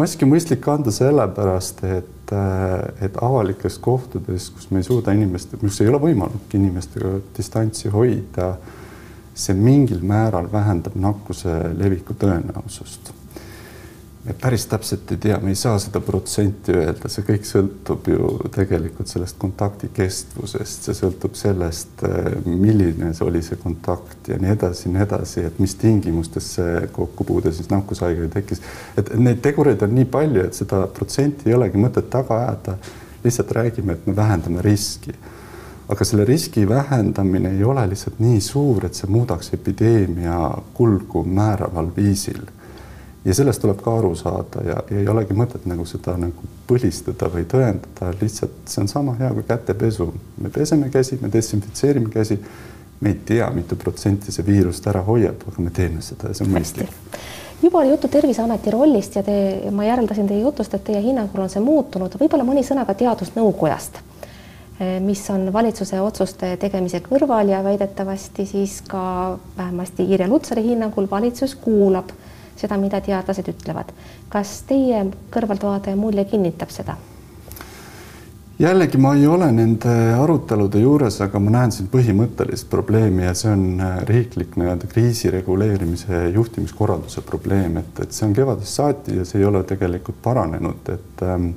maski 0.00 0.24
on 0.24 0.32
mõistlik 0.32 0.62
kanda 0.64 0.94
sellepärast, 0.94 1.84
et, 1.84 2.36
et 3.04 3.18
avalikes 3.20 3.78
kohtades, 3.84 4.50
kus 4.50 4.70
me 4.70 4.80
ei 4.80 4.88
suuda 4.88 5.12
inimeste, 5.12 5.60
kus 5.60 5.80
ei 5.80 5.92
ole 5.92 6.00
võimalik 6.00 6.56
inimestega 6.56 7.18
distantsi 7.36 7.92
hoida, 7.92 8.54
see 9.34 9.56
mingil 9.56 10.00
määral 10.04 10.48
vähendab 10.52 10.96
nakkuse 10.96 11.58
leviku 11.76 12.16
tõenäosust 12.16 13.12
me 14.24 14.32
päris 14.32 14.66
täpselt 14.70 15.10
ei 15.10 15.16
tea, 15.16 15.38
me 15.42 15.50
ei 15.50 15.58
saa 15.58 15.78
seda 15.82 16.00
protsenti 16.00 16.74
öelda, 16.76 17.10
see 17.10 17.24
kõik 17.26 17.46
sõltub 17.46 18.06
ju 18.06 18.28
tegelikult 18.54 19.10
sellest 19.10 19.38
kontakti 19.42 19.90
kestvusest, 19.94 20.86
see 20.86 20.94
sõltub 20.94 21.34
sellest, 21.38 22.04
milline 22.46 23.10
see 23.16 23.26
oli 23.26 23.42
see 23.42 23.58
kontakt 23.62 24.30
ja 24.30 24.38
nii 24.38 24.54
edasi, 24.54 24.92
nii 24.94 25.02
edasi, 25.02 25.42
et 25.48 25.58
mis 25.62 25.74
tingimustes 25.80 26.52
see 26.58 26.86
kokkupuude 26.94 27.50
siis 27.54 27.70
nakkushaigega 27.72 28.30
tekkis. 28.36 28.62
et 28.96 29.10
neid 29.18 29.42
tegureid 29.42 29.82
on 29.82 29.94
nii 29.98 30.06
palju, 30.14 30.46
et 30.46 30.54
seda 30.54 30.84
protsenti 30.86 31.50
ei 31.50 31.58
olegi 31.58 31.82
mõtet 31.82 32.10
taga 32.10 32.44
ajada. 32.44 32.78
lihtsalt 33.24 33.52
räägime, 33.52 33.92
et 33.92 34.06
me 34.06 34.16
vähendame 34.16 34.62
riski. 34.62 35.18
aga 35.88 36.04
selle 36.04 36.24
riski 36.24 36.68
vähendamine 36.68 37.56
ei 37.56 37.64
ole 37.64 37.88
lihtsalt 37.88 38.22
nii 38.22 38.40
suur, 38.40 38.86
et 38.86 38.94
see 38.94 39.10
muudaks 39.10 39.50
epideemia 39.52 40.50
kulgu 40.74 41.24
määraval 41.24 41.90
viisil 41.96 42.61
ja 43.24 43.34
sellest 43.34 43.62
tuleb 43.62 43.80
ka 43.82 43.94
aru 43.98 44.14
saada 44.18 44.64
ja, 44.66 44.76
ja 44.90 44.98
ei 44.98 45.08
olegi 45.08 45.34
mõtet 45.36 45.66
nagu 45.70 45.84
seda 45.86 46.14
nagu 46.18 46.48
põlistada 46.68 47.28
või 47.30 47.44
tõendada, 47.48 48.10
lihtsalt 48.20 48.70
see 48.70 48.82
on 48.82 48.90
sama 48.90 49.14
hea 49.20 49.30
kui 49.34 49.46
kätepesu. 49.46 50.08
me 50.42 50.50
peseme 50.50 50.90
käsi, 50.90 51.18
me 51.22 51.30
desinfitseerime 51.32 52.10
käsi. 52.10 52.40
me 53.00 53.08
ei 53.08 53.20
tea, 53.26 53.50
mitu 53.50 53.76
protsenti 53.76 54.32
see 54.32 54.46
viirust 54.46 54.86
ära 54.86 55.02
hoiab, 55.02 55.42
aga 55.48 55.62
me 55.62 55.70
teeme 55.70 56.02
seda 56.02 56.28
ja 56.30 56.34
see 56.34 56.46
on 56.46 56.54
mõistlik. 56.54 56.90
juba 57.62 57.78
oli 57.78 57.90
juttu 57.90 58.08
Terviseameti 58.08 58.70
rollist 58.70 59.16
ja 59.16 59.22
te, 59.22 59.36
ma 59.70 59.84
järeldasin 59.84 60.26
teie 60.26 60.40
jutust, 60.40 60.74
et 60.74 60.84
teie 60.84 61.02
hinnangul 61.02 61.44
on 61.44 61.50
see 61.50 61.62
muutunud, 61.62 62.18
võib-olla 62.18 62.46
mõni 62.46 62.66
sõna 62.66 62.86
ka 62.86 62.94
teadusnõukojast, 62.94 64.02
eh, 64.80 64.98
mis 65.00 65.22
on 65.30 65.52
valitsuse 65.52 66.00
otsuste 66.00 66.56
tegemise 66.56 66.98
kõrval 67.06 67.54
ja 67.54 67.62
väidetavasti 67.62 68.46
siis 68.46 68.80
ka 68.82 69.38
vähemasti 69.56 70.10
Irja 70.10 70.28
Lutsari 70.28 70.66
hinnangul 70.72 71.10
valitsus 71.10 71.54
kuulab 71.54 72.10
seda, 72.56 72.76
mida 72.80 73.00
teadlased 73.00 73.48
ütlevad. 73.54 73.92
kas 74.28 74.62
teie 74.68 75.06
kõrvaltvaataja 75.32 75.96
mulje 75.96 76.24
kinnitab 76.24 76.70
seda? 76.70 76.96
jällegi 78.62 78.98
ma 78.98 79.14
ei 79.14 79.26
ole 79.26 79.48
nende 79.52 79.92
arutelude 80.14 80.80
juures, 80.80 81.18
aga 81.24 81.40
ma 81.42 81.50
näen 81.56 81.72
siin 81.74 81.88
põhimõttelist 81.92 82.68
probleemi 82.70 83.24
ja 83.24 83.34
see 83.34 83.50
on 83.50 83.64
äh, 83.80 84.00
riiklik 84.08 84.56
nii-öelda 84.60 84.90
kriisi 84.90 85.30
reguleerimise 85.34 86.28
juhtimiskorralduse 86.34 87.24
probleem, 87.26 87.80
et, 87.82 88.02
et 88.04 88.12
see 88.14 88.28
on 88.28 88.36
kevadest 88.36 88.78
saati 88.78 89.16
ja 89.18 89.26
see 89.28 89.40
ei 89.40 89.48
ole 89.48 89.64
tegelikult 89.66 90.20
paranenud, 90.22 90.92
et 90.94 91.24
ähm, 91.26 91.48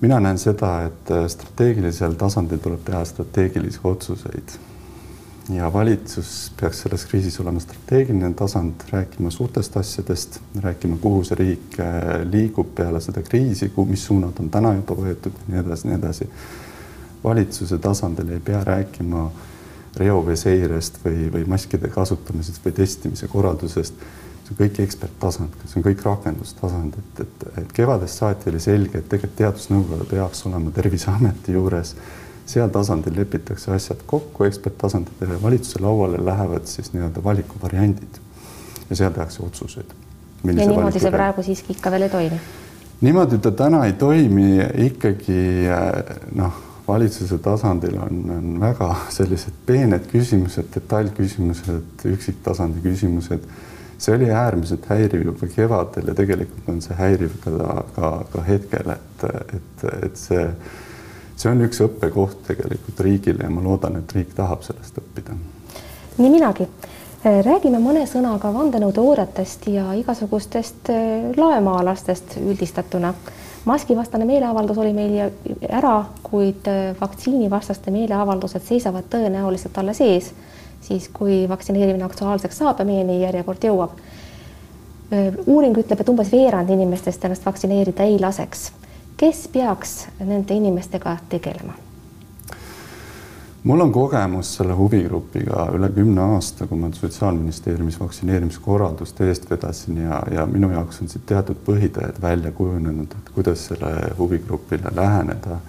mina 0.00 0.20
näen 0.20 0.40
seda, 0.42 0.74
et 0.90 1.14
äh, 1.14 1.28
strateegilisel 1.32 2.18
tasandil 2.20 2.60
tuleb 2.60 2.82
teha 2.84 3.04
strateegilisi 3.08 3.80
otsuseid 3.84 4.58
ja 5.54 5.72
valitsus 5.72 6.52
peaks 6.60 6.80
selles 6.82 7.04
kriisis 7.04 7.40
olema 7.40 7.60
strateegiline 7.60 8.32
tasand, 8.34 8.82
rääkima 8.90 9.30
suurtest 9.30 9.76
asjadest, 9.76 10.40
rääkima, 10.62 10.96
kuhu 11.00 11.24
see 11.24 11.38
riik 11.38 11.78
äh, 11.80 12.20
liigub 12.30 12.74
peale 12.74 13.00
seda 13.00 13.22
kriisi, 13.22 13.72
mis 13.86 14.04
suunad 14.06 14.38
on 14.40 14.50
täna 14.50 14.74
juba 14.76 14.96
võetud 14.98 15.34
ja 15.34 15.54
nii 15.54 15.62
edasi, 15.64 15.88
nii 15.88 15.96
edasi. 15.98 16.28
valitsuse 17.24 17.78
tasandil 17.78 18.30
ei 18.32 18.40
pea 18.40 18.62
rääkima 18.64 19.30
reoveeseirest 19.96 21.02
või, 21.04 21.26
või 21.32 21.44
maskide 21.48 21.88
kasutamisest 21.88 22.64
või 22.64 22.72
testimise 22.72 23.28
korraldusest. 23.28 23.94
see 24.44 24.54
on 24.54 24.60
kõik 24.62 24.80
eksperttasand, 24.82 25.60
see 25.66 25.80
on 25.80 25.84
kõik 25.84 26.02
rakendustasand, 26.04 26.94
et, 26.98 27.20
et, 27.26 27.44
et 27.62 27.72
kevadest 27.72 28.22
saati 28.22 28.50
oli 28.50 28.60
selge, 28.60 28.98
et 28.98 29.08
tegelikult 29.08 29.38
teadusnõukoda 29.38 30.06
peaks 30.10 30.46
olema 30.46 30.70
Terviseameti 30.70 31.52
juures 31.52 31.94
seal 32.50 32.70
tasandil 32.74 33.14
lepitakse 33.16 33.72
asjad 33.74 34.02
kokku 34.06 34.44
eksperttasandil 34.48 35.34
ja 35.34 35.42
valitsuse 35.42 35.82
lauale 35.82 36.24
lähevad 36.24 36.66
siis 36.70 36.92
nii-öelda 36.92 37.24
valikuvariandid 37.24 38.22
ja 38.90 38.96
seal 38.96 39.12
tehakse 39.12 39.44
otsuseid. 39.46 39.92
ja 40.44 40.52
niimoodi 40.52 41.00
see 41.00 41.14
praegu 41.14 41.42
siiski 41.46 41.76
ikka 41.76 41.90
veel 41.90 42.08
ei 42.08 42.16
toimi? 42.16 42.40
niimoodi 43.00 43.38
ta 43.38 43.50
täna 43.50 43.84
ei 43.86 43.92
toimi, 43.92 44.58
ikkagi 44.88 45.68
noh, 46.34 46.58
valitsuse 46.88 47.38
tasandil 47.38 47.96
on, 48.02 48.20
on 48.36 48.60
väga 48.60 48.90
sellised 49.14 49.56
peened 49.66 50.06
küsimused, 50.10 50.72
detailküsimused, 50.74 52.06
üksiktasandi 52.14 52.82
küsimused. 52.84 53.50
see 54.00 54.14
oli 54.16 54.30
äärmiselt 54.32 54.86
häiriv 54.88 55.26
juba 55.26 55.46
kevadel 55.54 56.06
ja 56.08 56.14
tegelikult 56.16 56.68
on 56.72 56.78
see 56.80 56.94
häiriv 56.96 57.34
ka, 57.44 57.50
ka, 57.96 58.12
ka 58.32 58.44
hetkel, 58.46 58.94
et, 58.94 59.24
et, 59.56 59.82
et 60.06 60.16
see 60.16 60.46
see 61.40 61.50
on 61.50 61.64
üks 61.64 61.80
õppekoht 61.84 62.42
tegelikult 62.48 63.00
riigile 63.06 63.46
ja 63.46 63.50
ma 63.52 63.62
loodan, 63.64 63.96
et 64.00 64.12
riik 64.12 64.34
tahab 64.36 64.64
sellest 64.66 64.98
õppida. 65.00 65.36
nii 66.18 66.30
minagi. 66.30 66.68
Äh, 67.20 67.42
räägime 67.44 67.76
mõne 67.80 68.06
sõnaga 68.08 68.48
vandenõuteooriatest 68.52 69.66
ja 69.72 69.90
igasugustest 69.96 70.88
äh, 70.92 71.30
laemaalastest 71.36 72.38
üldistatuna. 72.40 73.14
maskivastane 73.64 74.24
meeleavaldus 74.24 74.78
oli 74.78 74.92
meil 74.92 75.32
ära, 75.68 76.04
kuid 76.22 76.68
äh, 76.68 76.94
vaktsiinivastaste 77.00 77.90
meeleavaldused 77.90 78.64
seisavad 78.64 79.04
tõenäoliselt 79.12 79.78
alles 79.78 80.00
ees, 80.00 80.32
siis 80.80 81.08
kui 81.12 81.48
vaktsineerimine 81.48 82.04
aktuaalseks 82.04 82.58
saab 82.58 82.78
ja 82.78 82.84
meieni 82.84 83.20
järjekord 83.22 83.64
jõuab. 83.64 84.00
uuring 85.46 85.76
ütleb, 85.76 86.00
et 86.00 86.08
umbes 86.08 86.28
veerand 86.32 86.70
inimestest 86.70 87.24
ennast 87.24 87.46
vaktsineerida 87.46 88.04
ei 88.06 88.18
laseks 88.20 88.70
kes 89.20 89.48
peaks 89.52 90.06
nende 90.24 90.54
inimestega 90.56 91.16
tegelema? 91.28 91.74
mul 93.64 93.80
on 93.84 93.90
kogemus 93.92 94.54
selle 94.56 94.72
huvigrupiga 94.72 95.66
üle 95.76 95.90
kümne 95.92 96.22
aasta, 96.36 96.64
kui 96.66 96.78
ma 96.80 96.88
Sotsiaalministeeriumis 96.96 97.98
vaktsineerimiskorraldust 98.00 99.20
eest 99.26 99.50
vedasin 99.50 99.98
ja, 100.06 100.22
ja 100.32 100.46
minu 100.48 100.70
jaoks 100.72 101.02
on 101.02 101.12
siit 101.12 101.26
teatud 101.28 101.60
põhitõed 101.66 102.22
välja 102.22 102.54
kujunenud, 102.56 103.12
et 103.18 103.28
kuidas 103.34 103.66
selle 103.68 103.92
huvigrupile 104.18 104.94
läheneda. 104.96 105.60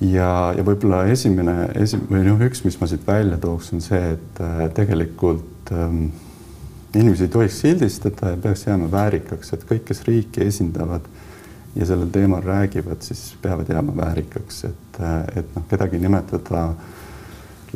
ja, 0.00 0.30
ja 0.56 0.64
võib-olla 0.64 1.02
esimene, 1.12 1.68
esi- 1.84 2.00
või 2.00 2.24
noh, 2.30 2.40
üks, 2.48 2.64
mis 2.64 2.80
ma 2.80 2.88
siit 2.88 3.04
välja 3.06 3.36
tooks, 3.44 3.74
on 3.76 3.84
see, 3.84 4.00
et 4.16 4.40
äh, 4.40 4.64
tegelikult 4.80 5.76
ähm, 5.76 6.06
inimesi 6.94 7.28
ei 7.28 7.36
tohiks 7.36 7.60
sildistada 7.60 8.32
ja 8.32 8.40
peaks 8.48 8.64
jääma 8.64 8.88
väärikaks, 8.96 9.52
et 9.52 9.68
kõik, 9.68 9.84
kes 9.92 10.06
riiki 10.08 10.48
esindavad 10.48 11.04
ja 11.78 11.86
sellel 11.86 12.10
teemal 12.10 12.42
räägivad, 12.42 13.00
siis 13.00 13.36
peavad 13.42 13.68
jääma 13.70 13.96
väärikaks, 13.96 14.64
et, 14.64 15.00
et 15.36 15.50
noh, 15.54 15.66
kedagi 15.70 16.00
nimetada 16.02 16.68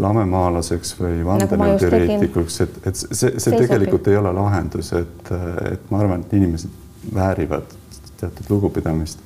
lamemaalaseks 0.03 0.95
või 0.99 1.19
nagu 1.21 1.29
vandenõuteoreetikuks, 1.29 2.61
et, 2.65 2.79
et 2.87 2.99
see, 2.99 3.15
see, 3.15 3.35
see 3.45 3.59
tegelikult 3.61 4.09
ei 4.11 4.17
ole 4.19 4.33
lahendus, 4.35 4.93
et, 4.99 5.33
et 5.71 5.91
ma 5.93 6.01
arvan, 6.03 6.25
et 6.25 6.35
inimesed 6.39 7.13
väärivad 7.15 7.77
teatud 8.21 8.51
lugupidamist. 8.51 9.21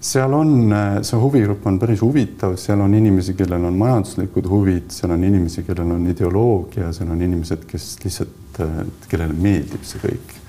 seal 0.00 0.32
on, 0.34 0.74
see 1.06 1.18
huvigrupp 1.20 1.66
on 1.66 1.78
päris 1.78 2.02
huvitav, 2.04 2.56
seal 2.60 2.80
on 2.84 2.94
inimesi, 2.94 3.34
kellel 3.38 3.64
on 3.64 3.78
majanduslikud 3.80 4.46
huvid, 4.48 4.92
seal 4.94 5.16
on 5.16 5.24
inimesi, 5.24 5.64
kellel 5.66 5.96
on 5.96 6.06
ideoloogia, 6.12 6.92
seal 6.92 7.10
on 7.10 7.22
inimesed, 7.22 7.64
kes 7.70 7.96
lihtsalt, 8.04 8.62
kellele 9.08 9.34
meeldib 9.34 9.82
see 9.88 10.04
kõik 10.04 10.39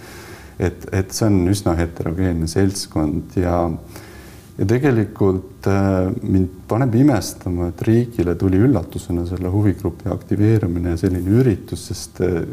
et, 0.62 0.88
et 0.94 1.12
see 1.16 1.28
on 1.28 1.42
üsna 1.52 1.76
heterogeenne 1.80 2.48
seltskond 2.52 3.38
ja 3.40 3.66
ja 4.62 4.68
tegelikult 4.68 5.68
äh, 5.68 6.12
mind 6.22 6.50
paneb 6.70 6.96
imestama, 7.00 7.72
et 7.72 7.82
riigile 7.88 8.36
tuli 8.40 8.60
üllatusena 8.62 9.24
selle 9.30 9.50
huvigrupi 9.50 10.10
aktiveerimine 10.14 10.94
ja 10.94 11.00
selline 11.02 11.40
üritus, 11.42 11.88
sest 11.90 12.22
äh, 12.26 12.44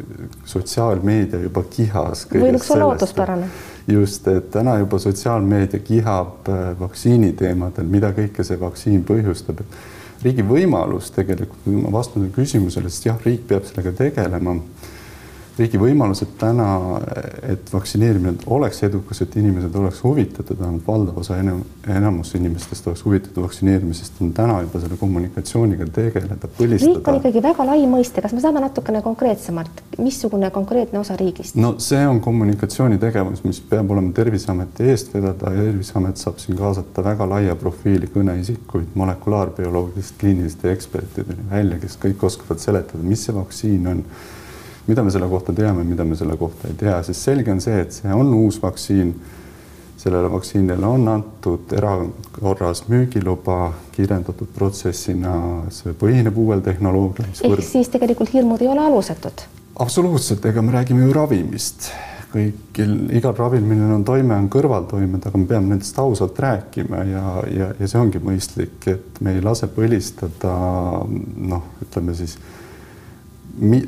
sotsiaalmeedia 0.49 1.43
juba 1.43 1.65
kihas. 1.69 2.25
võinuks 2.33 2.71
olla 2.75 2.89
ootuspärane. 2.95 3.51
just, 3.93 4.29
et 4.33 4.51
täna 4.55 4.79
juba 4.79 5.01
sotsiaalmeedia 5.03 5.85
kihab 5.85 6.49
äh, 6.49 6.69
vaktsiini 6.81 7.33
teemadel, 7.37 7.91
mida 7.91 8.15
kõike 8.17 8.47
see 8.47 8.61
vaktsiin 8.61 9.05
põhjustab. 9.09 9.65
riigi 10.23 10.43
võimalus 10.43 11.13
tegelikult, 11.15 11.61
kui 11.65 11.77
ma 11.83 11.93
vastan 11.93 12.31
küsimusele, 12.35 12.91
sest 12.91 13.11
jah, 13.11 13.19
riik 13.25 13.45
peab 13.51 13.67
sellega 13.69 13.93
tegelema 14.05 14.57
riigi 15.59 15.79
võimalused 15.81 16.35
täna, 16.39 16.67
et 17.51 17.73
vaktsineerimine 17.73 18.47
oleks 18.55 18.83
edukas, 18.87 19.23
et 19.25 19.37
inimesed 19.41 19.75
oleks 19.79 20.03
huvitatud, 20.05 20.59
vähemalt 20.61 20.87
valdav 20.87 21.19
osa 21.23 21.39
enam, 21.41 21.63
enamus 21.89 22.35
inimestest 22.39 22.87
oleks 22.87 23.05
huvitatud 23.07 23.43
vaktsineerimisest, 23.43 24.21
on 24.25 24.33
täna 24.37 24.61
juba 24.63 24.83
selle 24.83 24.99
kommunikatsiooniga 25.01 25.89
tegeleda, 25.95 26.51
põlistada. 26.59 26.95
riik 26.95 27.11
on 27.11 27.21
ikkagi 27.21 27.43
väga 27.43 27.67
lai 27.69 27.83
mõiste, 27.91 28.23
kas 28.25 28.35
me 28.37 28.43
saame 28.45 28.63
natukene 28.65 29.03
konkreetsemalt, 29.05 29.83
missugune 29.99 30.51
konkreetne 30.55 31.03
osa 31.03 31.19
riigist? 31.19 31.59
no 31.59 31.75
see 31.83 32.05
on 32.07 32.23
kommunikatsioonitegevus, 32.25 33.45
mis 33.49 33.61
peab 33.71 33.91
olema 33.95 34.15
Terviseameti 34.15 34.89
eest 34.93 35.13
vedada 35.15 35.53
ja 35.55 35.67
Terviseamet 35.69 36.23
saab 36.23 36.41
siin 36.43 36.59
kaasata 36.59 37.05
väga 37.05 37.29
laia 37.29 37.59
profiili 37.59 38.11
kõneisikuid, 38.15 38.95
molekulaarbioloogidest 38.99 40.19
kliiniliste 40.21 40.73
ekspertideni 40.73 41.51
välja, 41.51 41.79
kes 41.83 41.99
kõik 42.03 42.25
oskavad 42.31 42.63
seletada, 42.63 43.03
mis 43.03 43.27
see 43.27 43.35
vaktsiin 43.37 43.87
on 43.91 44.05
mida 44.89 45.05
me 45.05 45.13
selle 45.13 45.29
kohta 45.29 45.53
teame, 45.53 45.85
mida 45.85 46.05
me 46.05 46.17
selle 46.17 46.37
kohta 46.41 46.69
ei 46.69 46.77
tea, 46.81 46.97
sest 47.07 47.29
selge 47.29 47.53
on 47.53 47.61
see, 47.65 47.83
et 47.85 47.93
see 47.93 48.15
on 48.15 48.33
uus 48.35 48.63
vaktsiin. 48.63 49.15
sellele 49.99 50.29
vaktsiinile 50.31 50.87
on 50.87 51.09
antud 51.11 51.73
erakorras 51.75 52.85
müügiluba 52.89 53.73
kiirendatud 53.97 54.53
protsessina, 54.55 55.33
see 55.75 55.91
põhineb 55.93 56.37
uuel 56.39 56.63
tehnoloogial. 56.63 57.33
ehk 57.35 57.51
võrd... 57.51 57.67
siis 57.67 57.91
tegelikult 57.95 58.33
hirmud 58.33 58.63
ei 58.63 58.69
ole 58.69 58.85
alusetud? 58.87 59.43
absoluutselt, 59.79 60.47
ega 60.47 60.63
me 60.63 60.73
räägime 60.79 61.05
ju 61.07 61.17
ravimist 61.17 61.91
kõigil, 62.33 62.95
igal 63.17 63.35
ravil, 63.37 63.65
millel 63.65 63.95
on 63.95 64.05
toime, 64.05 64.37
on 64.37 64.49
kõrvaltoimed, 64.53 65.27
aga 65.29 65.41
me 65.41 65.49
peame 65.49 65.73
nendest 65.73 65.99
ausalt 65.99 66.39
rääkima 66.45 67.03
ja, 67.09 67.25
ja, 67.53 67.69
ja 67.79 67.89
see 67.89 68.01
ongi 68.01 68.21
mõistlik, 68.23 68.79
et 68.91 69.21
me 69.25 69.35
ei 69.37 69.45
lase 69.45 69.69
põlistada 69.73 70.53
noh, 71.09 71.71
ütleme 71.85 72.17
siis 72.19 72.37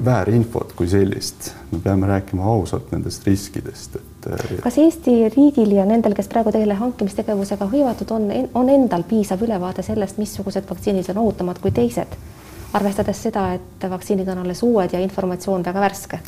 väärinfot 0.04 0.72
kui 0.76 0.88
sellist, 0.88 1.52
me 1.70 1.78
peame 1.83 2.06
rääkima 2.06 2.44
ausalt 2.44 2.90
nendest 2.92 3.26
riskidest, 3.26 3.96
et. 3.96 4.26
Äh, 4.33 4.59
kas 4.62 4.78
Eesti 4.78 5.28
riigil 5.37 5.72
ja 5.76 5.85
nendel, 5.87 6.14
kes 6.18 6.28
praegu 6.28 6.52
teile 6.54 6.74
hankimistegevusega 6.74 7.68
hõivatud 7.70 8.11
on, 8.16 8.28
on 8.54 8.68
endal 8.72 9.04
piisav 9.09 9.42
ülevaade 9.46 9.83
sellest, 9.87 10.18
missugused 10.18 10.66
vaktsiinid 10.70 11.11
on 11.14 11.22
ohutumad 11.24 11.62
kui 11.62 11.72
teised, 11.74 12.18
arvestades 12.74 13.22
seda, 13.28 13.52
et 13.59 13.88
vaktsiinid 13.90 14.28
on 14.28 14.44
alles 14.44 14.62
uued 14.66 14.92
ja 14.92 15.00
informatsioon 15.00 15.64
väga 15.66 15.87
värske? 15.87 16.22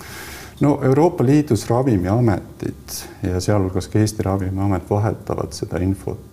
no 0.61 0.78
Euroopa 0.85 1.24
Liidus 1.26 1.64
ravimiametid 1.70 2.98
ja 3.22 3.40
sealhulgas 3.40 3.88
ka 3.88 3.98
Eesti 3.98 4.22
Ravimiamet 4.22 4.90
vahetavad 4.90 5.52
seda 5.57 5.81
infot 5.83 6.32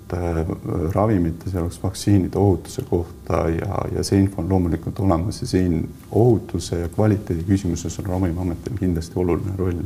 ravimite, 0.95 1.49
sealhulgas 1.49 1.83
vaktsiinide 1.83 2.37
ohutuse 2.37 2.81
kohta 2.89 3.43
ja, 3.49 3.81
ja 3.95 4.03
see 4.03 4.19
info 4.19 4.41
on 4.41 4.49
loomulikult 4.49 4.99
olemas 4.99 5.41
ja 5.41 5.47
siin 5.47 5.89
ohutuse 6.11 6.79
ja 6.79 6.89
kvaliteedi 6.89 7.43
küsimuses 7.47 7.99
on 7.99 8.05
Ravimiametil 8.05 8.77
kindlasti 8.79 9.19
oluline 9.19 9.57
roll 9.57 9.81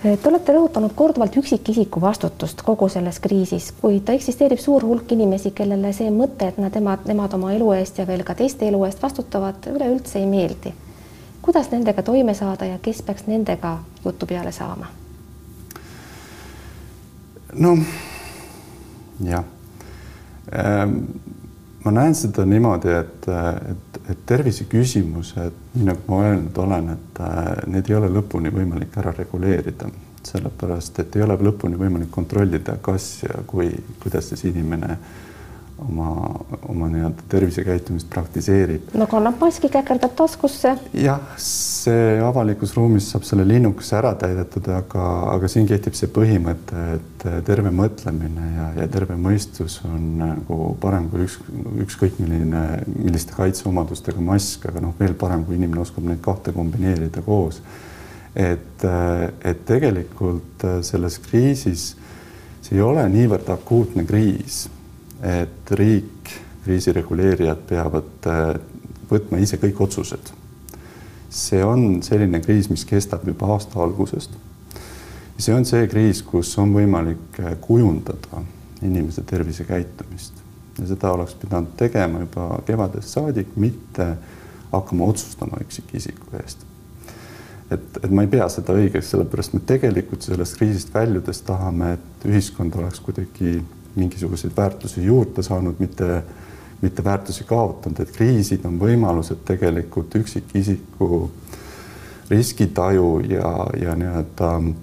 Te 0.00 0.28
olete 0.28 0.52
rõhutanud 0.56 0.94
korduvalt 0.96 1.34
üksikisiku 1.36 2.00
vastutust 2.00 2.62
kogu 2.64 2.86
selles 2.88 3.18
kriisis, 3.20 3.66
kuid 3.82 4.08
eksisteerib 4.08 4.58
suur 4.58 4.86
hulk 4.88 5.12
inimesi, 5.12 5.50
kellele 5.52 5.92
see 5.92 6.08
mõte, 6.14 6.48
et 6.48 6.56
nad, 6.56 6.72
nemad, 6.72 7.04
nemad 7.10 7.34
oma 7.36 7.52
elu 7.52 7.72
eest 7.76 8.00
ja 8.00 8.06
veel 8.08 8.24
ka 8.24 8.34
teiste 8.38 8.68
elu 8.68 8.80
eest 8.86 9.02
vastutavad, 9.02 9.68
üleüldse 9.74 10.22
ei 10.22 10.30
meeldi 10.30 10.72
kuidas 11.42 11.70
nendega 11.70 12.02
toime 12.02 12.34
saada 12.34 12.64
ja 12.64 12.78
kes 12.78 13.02
peaks 13.02 13.26
nendega 13.26 13.78
jutu 14.04 14.26
peale 14.26 14.52
saama? 14.52 14.86
no 17.52 17.78
jah. 19.24 19.44
Ähm, 20.56 20.96
ma 21.84 21.94
näen 21.94 22.14
seda 22.14 22.44
niimoodi, 22.48 22.92
et, 22.92 23.28
et, 23.70 24.02
et 24.10 24.26
terviseküsimused, 24.26 25.56
nii 25.74 25.88
nagu 25.88 26.12
ma 26.12 26.22
öelnud 26.28 26.58
olen, 26.64 26.92
et 26.96 27.24
äh, 27.24 27.40
need 27.72 27.90
ei 27.90 27.98
ole 28.00 28.12
lõpuni 28.12 28.52
võimalik 28.54 28.96
ära 29.00 29.14
reguleerida, 29.16 29.88
sellepärast 30.26 31.00
et 31.00 31.16
ei 31.16 31.24
ole 31.24 31.38
lõpuni 31.40 31.80
võimalik 31.80 32.12
kontrollida, 32.12 32.76
kas 32.82 33.10
ja 33.24 33.42
kui, 33.48 33.70
kuidas 34.02 34.32
siis 34.32 34.44
inimene 34.52 34.92
äh, 34.92 35.18
oma, 35.88 36.34
oma 36.68 36.88
nii-öelda 36.88 37.22
tervisekäitumist 37.28 38.08
praktiseerib. 38.10 38.92
no 38.94 39.06
kannab 39.10 39.40
maski, 39.40 39.68
käkerdab 39.68 40.14
taskusse. 40.16 40.74
jah, 40.94 41.20
see 41.40 42.20
avalikus 42.24 42.74
ruumis 42.76 43.10
saab 43.12 43.24
selle 43.28 43.46
linnukese 43.48 43.96
ära 43.98 44.12
täidetud, 44.20 44.68
aga, 44.74 45.06
aga 45.34 45.50
siin 45.50 45.68
kehtib 45.70 45.96
see 45.98 46.10
põhimõte, 46.14 46.86
et 46.96 47.26
terve 47.46 47.72
mõtlemine 47.74 48.48
ja, 48.56 48.66
ja 48.82 48.88
terve 48.92 49.16
mõistus 49.20 49.80
on 49.88 50.08
nagu 50.20 50.58
parem 50.80 51.08
kui 51.12 51.26
üks, 51.26 51.38
ükskõik 51.86 52.18
milline, 52.22 52.64
milliste 52.96 53.36
kaitseomadustega 53.36 54.24
mask, 54.24 54.66
aga 54.70 54.84
noh, 54.84 54.96
veel 55.00 55.14
parem, 55.18 55.44
kui 55.46 55.58
inimene 55.58 55.84
oskab 55.84 56.06
neid 56.08 56.20
kahte 56.24 56.54
kombineerida 56.56 57.24
koos. 57.26 57.62
et, 58.34 58.84
et 59.44 59.64
tegelikult 59.66 60.68
selles 60.86 61.18
kriisis 61.24 61.94
see 62.60 62.76
ei 62.76 62.84
ole 62.84 63.02
niivõrd 63.10 63.48
akuutne 63.50 64.04
kriis 64.06 64.68
et 65.22 65.70
riik, 65.76 66.30
kriisireguleerijad 66.64 67.64
peavad 67.68 68.28
äh, 68.28 68.54
võtma 69.10 69.40
ise 69.42 69.58
kõik 69.60 69.80
otsused. 69.80 70.36
see 71.30 71.62
on 71.64 72.02
selline 72.02 72.40
kriis, 72.42 72.70
mis 72.70 72.84
kestab 72.84 73.26
juba 73.26 73.52
aasta 73.54 73.82
algusest. 73.82 74.30
see 75.38 75.54
on 75.54 75.64
see 75.64 75.86
kriis, 75.88 76.22
kus 76.22 76.58
on 76.58 76.74
võimalik 76.74 77.40
äh, 77.40 77.56
kujundada 77.60 78.42
inimese 78.82 79.22
tervisekäitumist 79.22 80.40
ja 80.80 80.86
seda 80.86 81.12
oleks 81.12 81.34
pidanud 81.34 81.76
tegema 81.76 82.20
juba 82.20 82.58
kevadest 82.66 83.08
saadik, 83.08 83.56
mitte 83.56 84.14
hakkama 84.72 85.04
otsustama 85.04 85.60
üksikisiku 85.60 86.36
eest. 86.42 86.64
et, 87.70 87.98
et 88.04 88.10
ma 88.10 88.22
ei 88.22 88.30
pea 88.30 88.48
seda 88.48 88.74
õigeks, 88.74 89.10
sellepärast 89.12 89.52
me 89.54 89.60
tegelikult 89.66 90.22
sellest 90.22 90.56
kriisist 90.58 90.94
väljudes 90.94 91.42
tahame, 91.46 91.92
et 91.98 92.26
ühiskond 92.26 92.74
oleks 92.78 93.00
kuidagi 93.00 93.60
mingisuguseid 93.96 94.52
väärtusi 94.56 95.04
juurde 95.04 95.42
saanud, 95.42 95.74
mitte, 95.78 96.22
mitte 96.80 97.04
väärtusi 97.04 97.44
kaotanud, 97.44 98.00
et 98.00 98.12
kriisid 98.16 98.64
on 98.64 98.78
võimalused 98.80 99.42
tegelikult 99.44 100.14
üksikisiku 100.14 101.30
riskitaju 102.30 103.20
ja, 103.28 103.66
ja 103.82 103.94
nii-öelda 103.98 104.50
äh, 104.56 104.74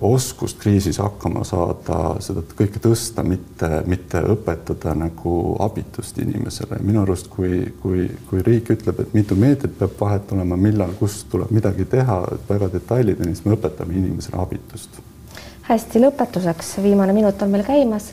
oskust 0.00 0.58
kriisis 0.58 0.98
hakkama 0.98 1.44
saada, 1.44 1.98
seda 2.24 2.42
kõike 2.56 2.80
tõsta, 2.82 3.24
mitte, 3.26 3.68
mitte 3.86 4.22
õpetada 4.32 4.94
nagu 4.96 5.34
abitust 5.60 6.18
inimesele. 6.18 6.80
minu 6.80 7.02
arust, 7.02 7.28
kui, 7.28 7.74
kui, 7.82 8.08
kui 8.30 8.42
riik 8.42 8.72
ütleb, 8.78 9.00
et 9.00 9.12
mitu 9.14 9.36
meetrit 9.36 9.76
peab 9.78 10.00
vahet 10.00 10.32
olema, 10.32 10.56
millal, 10.56 10.96
kus 10.98 11.24
tuleb 11.30 11.52
midagi 11.52 11.84
teha 11.84 12.22
väga 12.48 12.72
detailideni, 12.72 13.34
siis 13.34 13.44
me 13.44 13.58
õpetame 13.58 14.00
inimesele 14.00 14.40
abitust 14.40 15.02
hästi, 15.68 16.00
lõpetuseks, 16.02 16.76
viimane 16.82 17.12
minut 17.16 17.42
on 17.42 17.50
meil 17.50 17.64
käimas. 17.66 18.12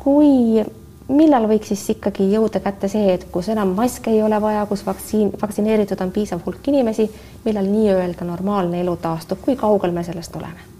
kui, 0.00 0.64
millal 1.12 1.44
võiks 1.48 1.68
siis 1.68 1.82
ikkagi 1.92 2.30
jõuda 2.32 2.62
kätte 2.64 2.88
see, 2.88 3.12
et 3.12 3.26
kus 3.32 3.50
enam 3.52 3.74
maske 3.76 4.10
ei 4.10 4.22
ole 4.22 4.40
vaja, 4.40 4.64
kus 4.66 4.86
vaktsiin, 4.86 5.32
vaktsineeritud 5.42 6.00
on 6.00 6.10
piisav 6.10 6.40
hulk 6.46 6.68
inimesi, 6.72 7.10
millal 7.44 7.68
nii-öelda 7.68 8.24
normaalne 8.24 8.80
elu 8.80 8.96
taastub, 8.96 9.44
kui 9.44 9.56
kaugel 9.60 9.92
me 9.92 10.04
sellest 10.04 10.36
oleme? 10.36 10.79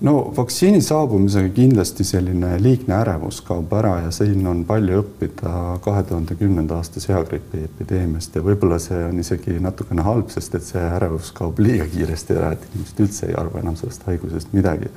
No 0.00 0.32
vaktsiini 0.36 0.80
saabumisega 0.82 1.48
kindlasti 1.54 2.04
selline 2.04 2.52
liigne 2.62 2.94
ärevus 2.94 3.40
kaob 3.46 3.72
ära 3.74 3.94
ja 4.04 4.10
siin 4.14 4.46
on 4.46 4.60
palju 4.66 5.00
õppida 5.02 5.54
kahe 5.82 6.02
tuhande 6.06 6.36
kümnenda 6.38 6.78
aasta 6.78 7.02
seagripi 7.02 7.64
epideemiast 7.66 8.36
ja 8.38 8.42
võib-olla 8.46 8.78
see 8.82 9.00
on 9.08 9.18
isegi 9.18 9.58
natukene 9.62 10.04
halb, 10.06 10.30
sest 10.30 10.54
et 10.54 10.66
see 10.66 10.84
ärevus 10.98 11.32
kaob 11.34 11.58
liiga 11.62 11.88
kiiresti 11.90 12.36
ära, 12.38 12.52
et 12.54 12.68
inimesed 12.70 13.02
üldse 13.06 13.26
ei 13.30 13.34
arva 13.38 13.62
enam 13.64 13.78
sellest 13.80 14.06
haigusest 14.06 14.54
midagi. 14.54 14.92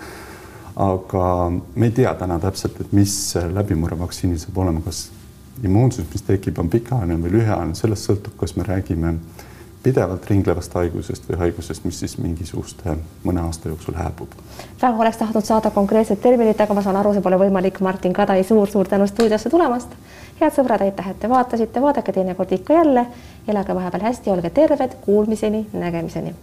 aga 0.76 1.26
me 1.52 1.90
ei 1.90 1.92
tea 1.92 2.14
täna 2.16 2.40
täpselt, 2.40 2.78
et 2.80 2.94
mis 2.96 3.16
läbimurre 3.54 3.98
vaktsiinil 4.00 4.40
saab 4.40 4.58
olema, 4.64 4.82
kas 4.86 5.10
immuunsus, 5.64 6.06
mis 6.14 6.24
tekib, 6.26 6.60
on 6.60 6.70
pikaajaline 6.70 7.20
või 7.22 7.34
lühiajaline, 7.40 7.76
sellest 7.76 8.08
sõltub, 8.08 8.38
kas 8.40 8.56
me 8.56 8.64
räägime 8.64 9.18
pidevalt 9.84 10.30
ringlevast 10.30 10.74
haigusest 10.74 11.30
või 11.30 11.38
haigusest, 11.38 11.86
mis 11.86 12.00
siis 12.00 12.17
mingisuguste 12.17 12.96
mõne 13.24 13.41
aasta 13.41 13.70
jooksul 13.70 13.98
hääbub. 13.98 14.36
väga 14.82 14.98
oleks 14.98 15.17
tahtnud 15.17 15.46
saada 15.46 15.72
konkreetset 15.72 16.22
terminit, 16.22 16.62
aga 16.62 16.74
ma 16.74 16.82
saan 16.82 16.96
aru, 17.02 17.13
see 17.13 17.22
pole 17.22 17.39
võimalik. 17.41 17.80
Martin 17.80 18.13
Kadai 18.13 18.44
suur,, 18.44 18.67
suur-suur 18.67 18.88
tänu 18.88 19.08
stuudiosse 19.08 19.50
tulemast. 19.50 19.89
head 20.41 20.54
sõbrad, 20.54 20.82
aitäh, 20.82 21.10
et 21.10 21.20
te 21.20 21.30
vaatasite, 21.30 21.82
vaadake 21.82 22.12
teinekord 22.12 22.52
ikka 22.52 22.74
jälle. 22.74 23.06
elage 23.48 23.76
vahepeal 23.76 24.04
hästi, 24.04 24.30
olge 24.30 24.50
terved, 24.50 24.98
kuulmiseni, 25.06 25.67
nägemiseni 25.74 26.34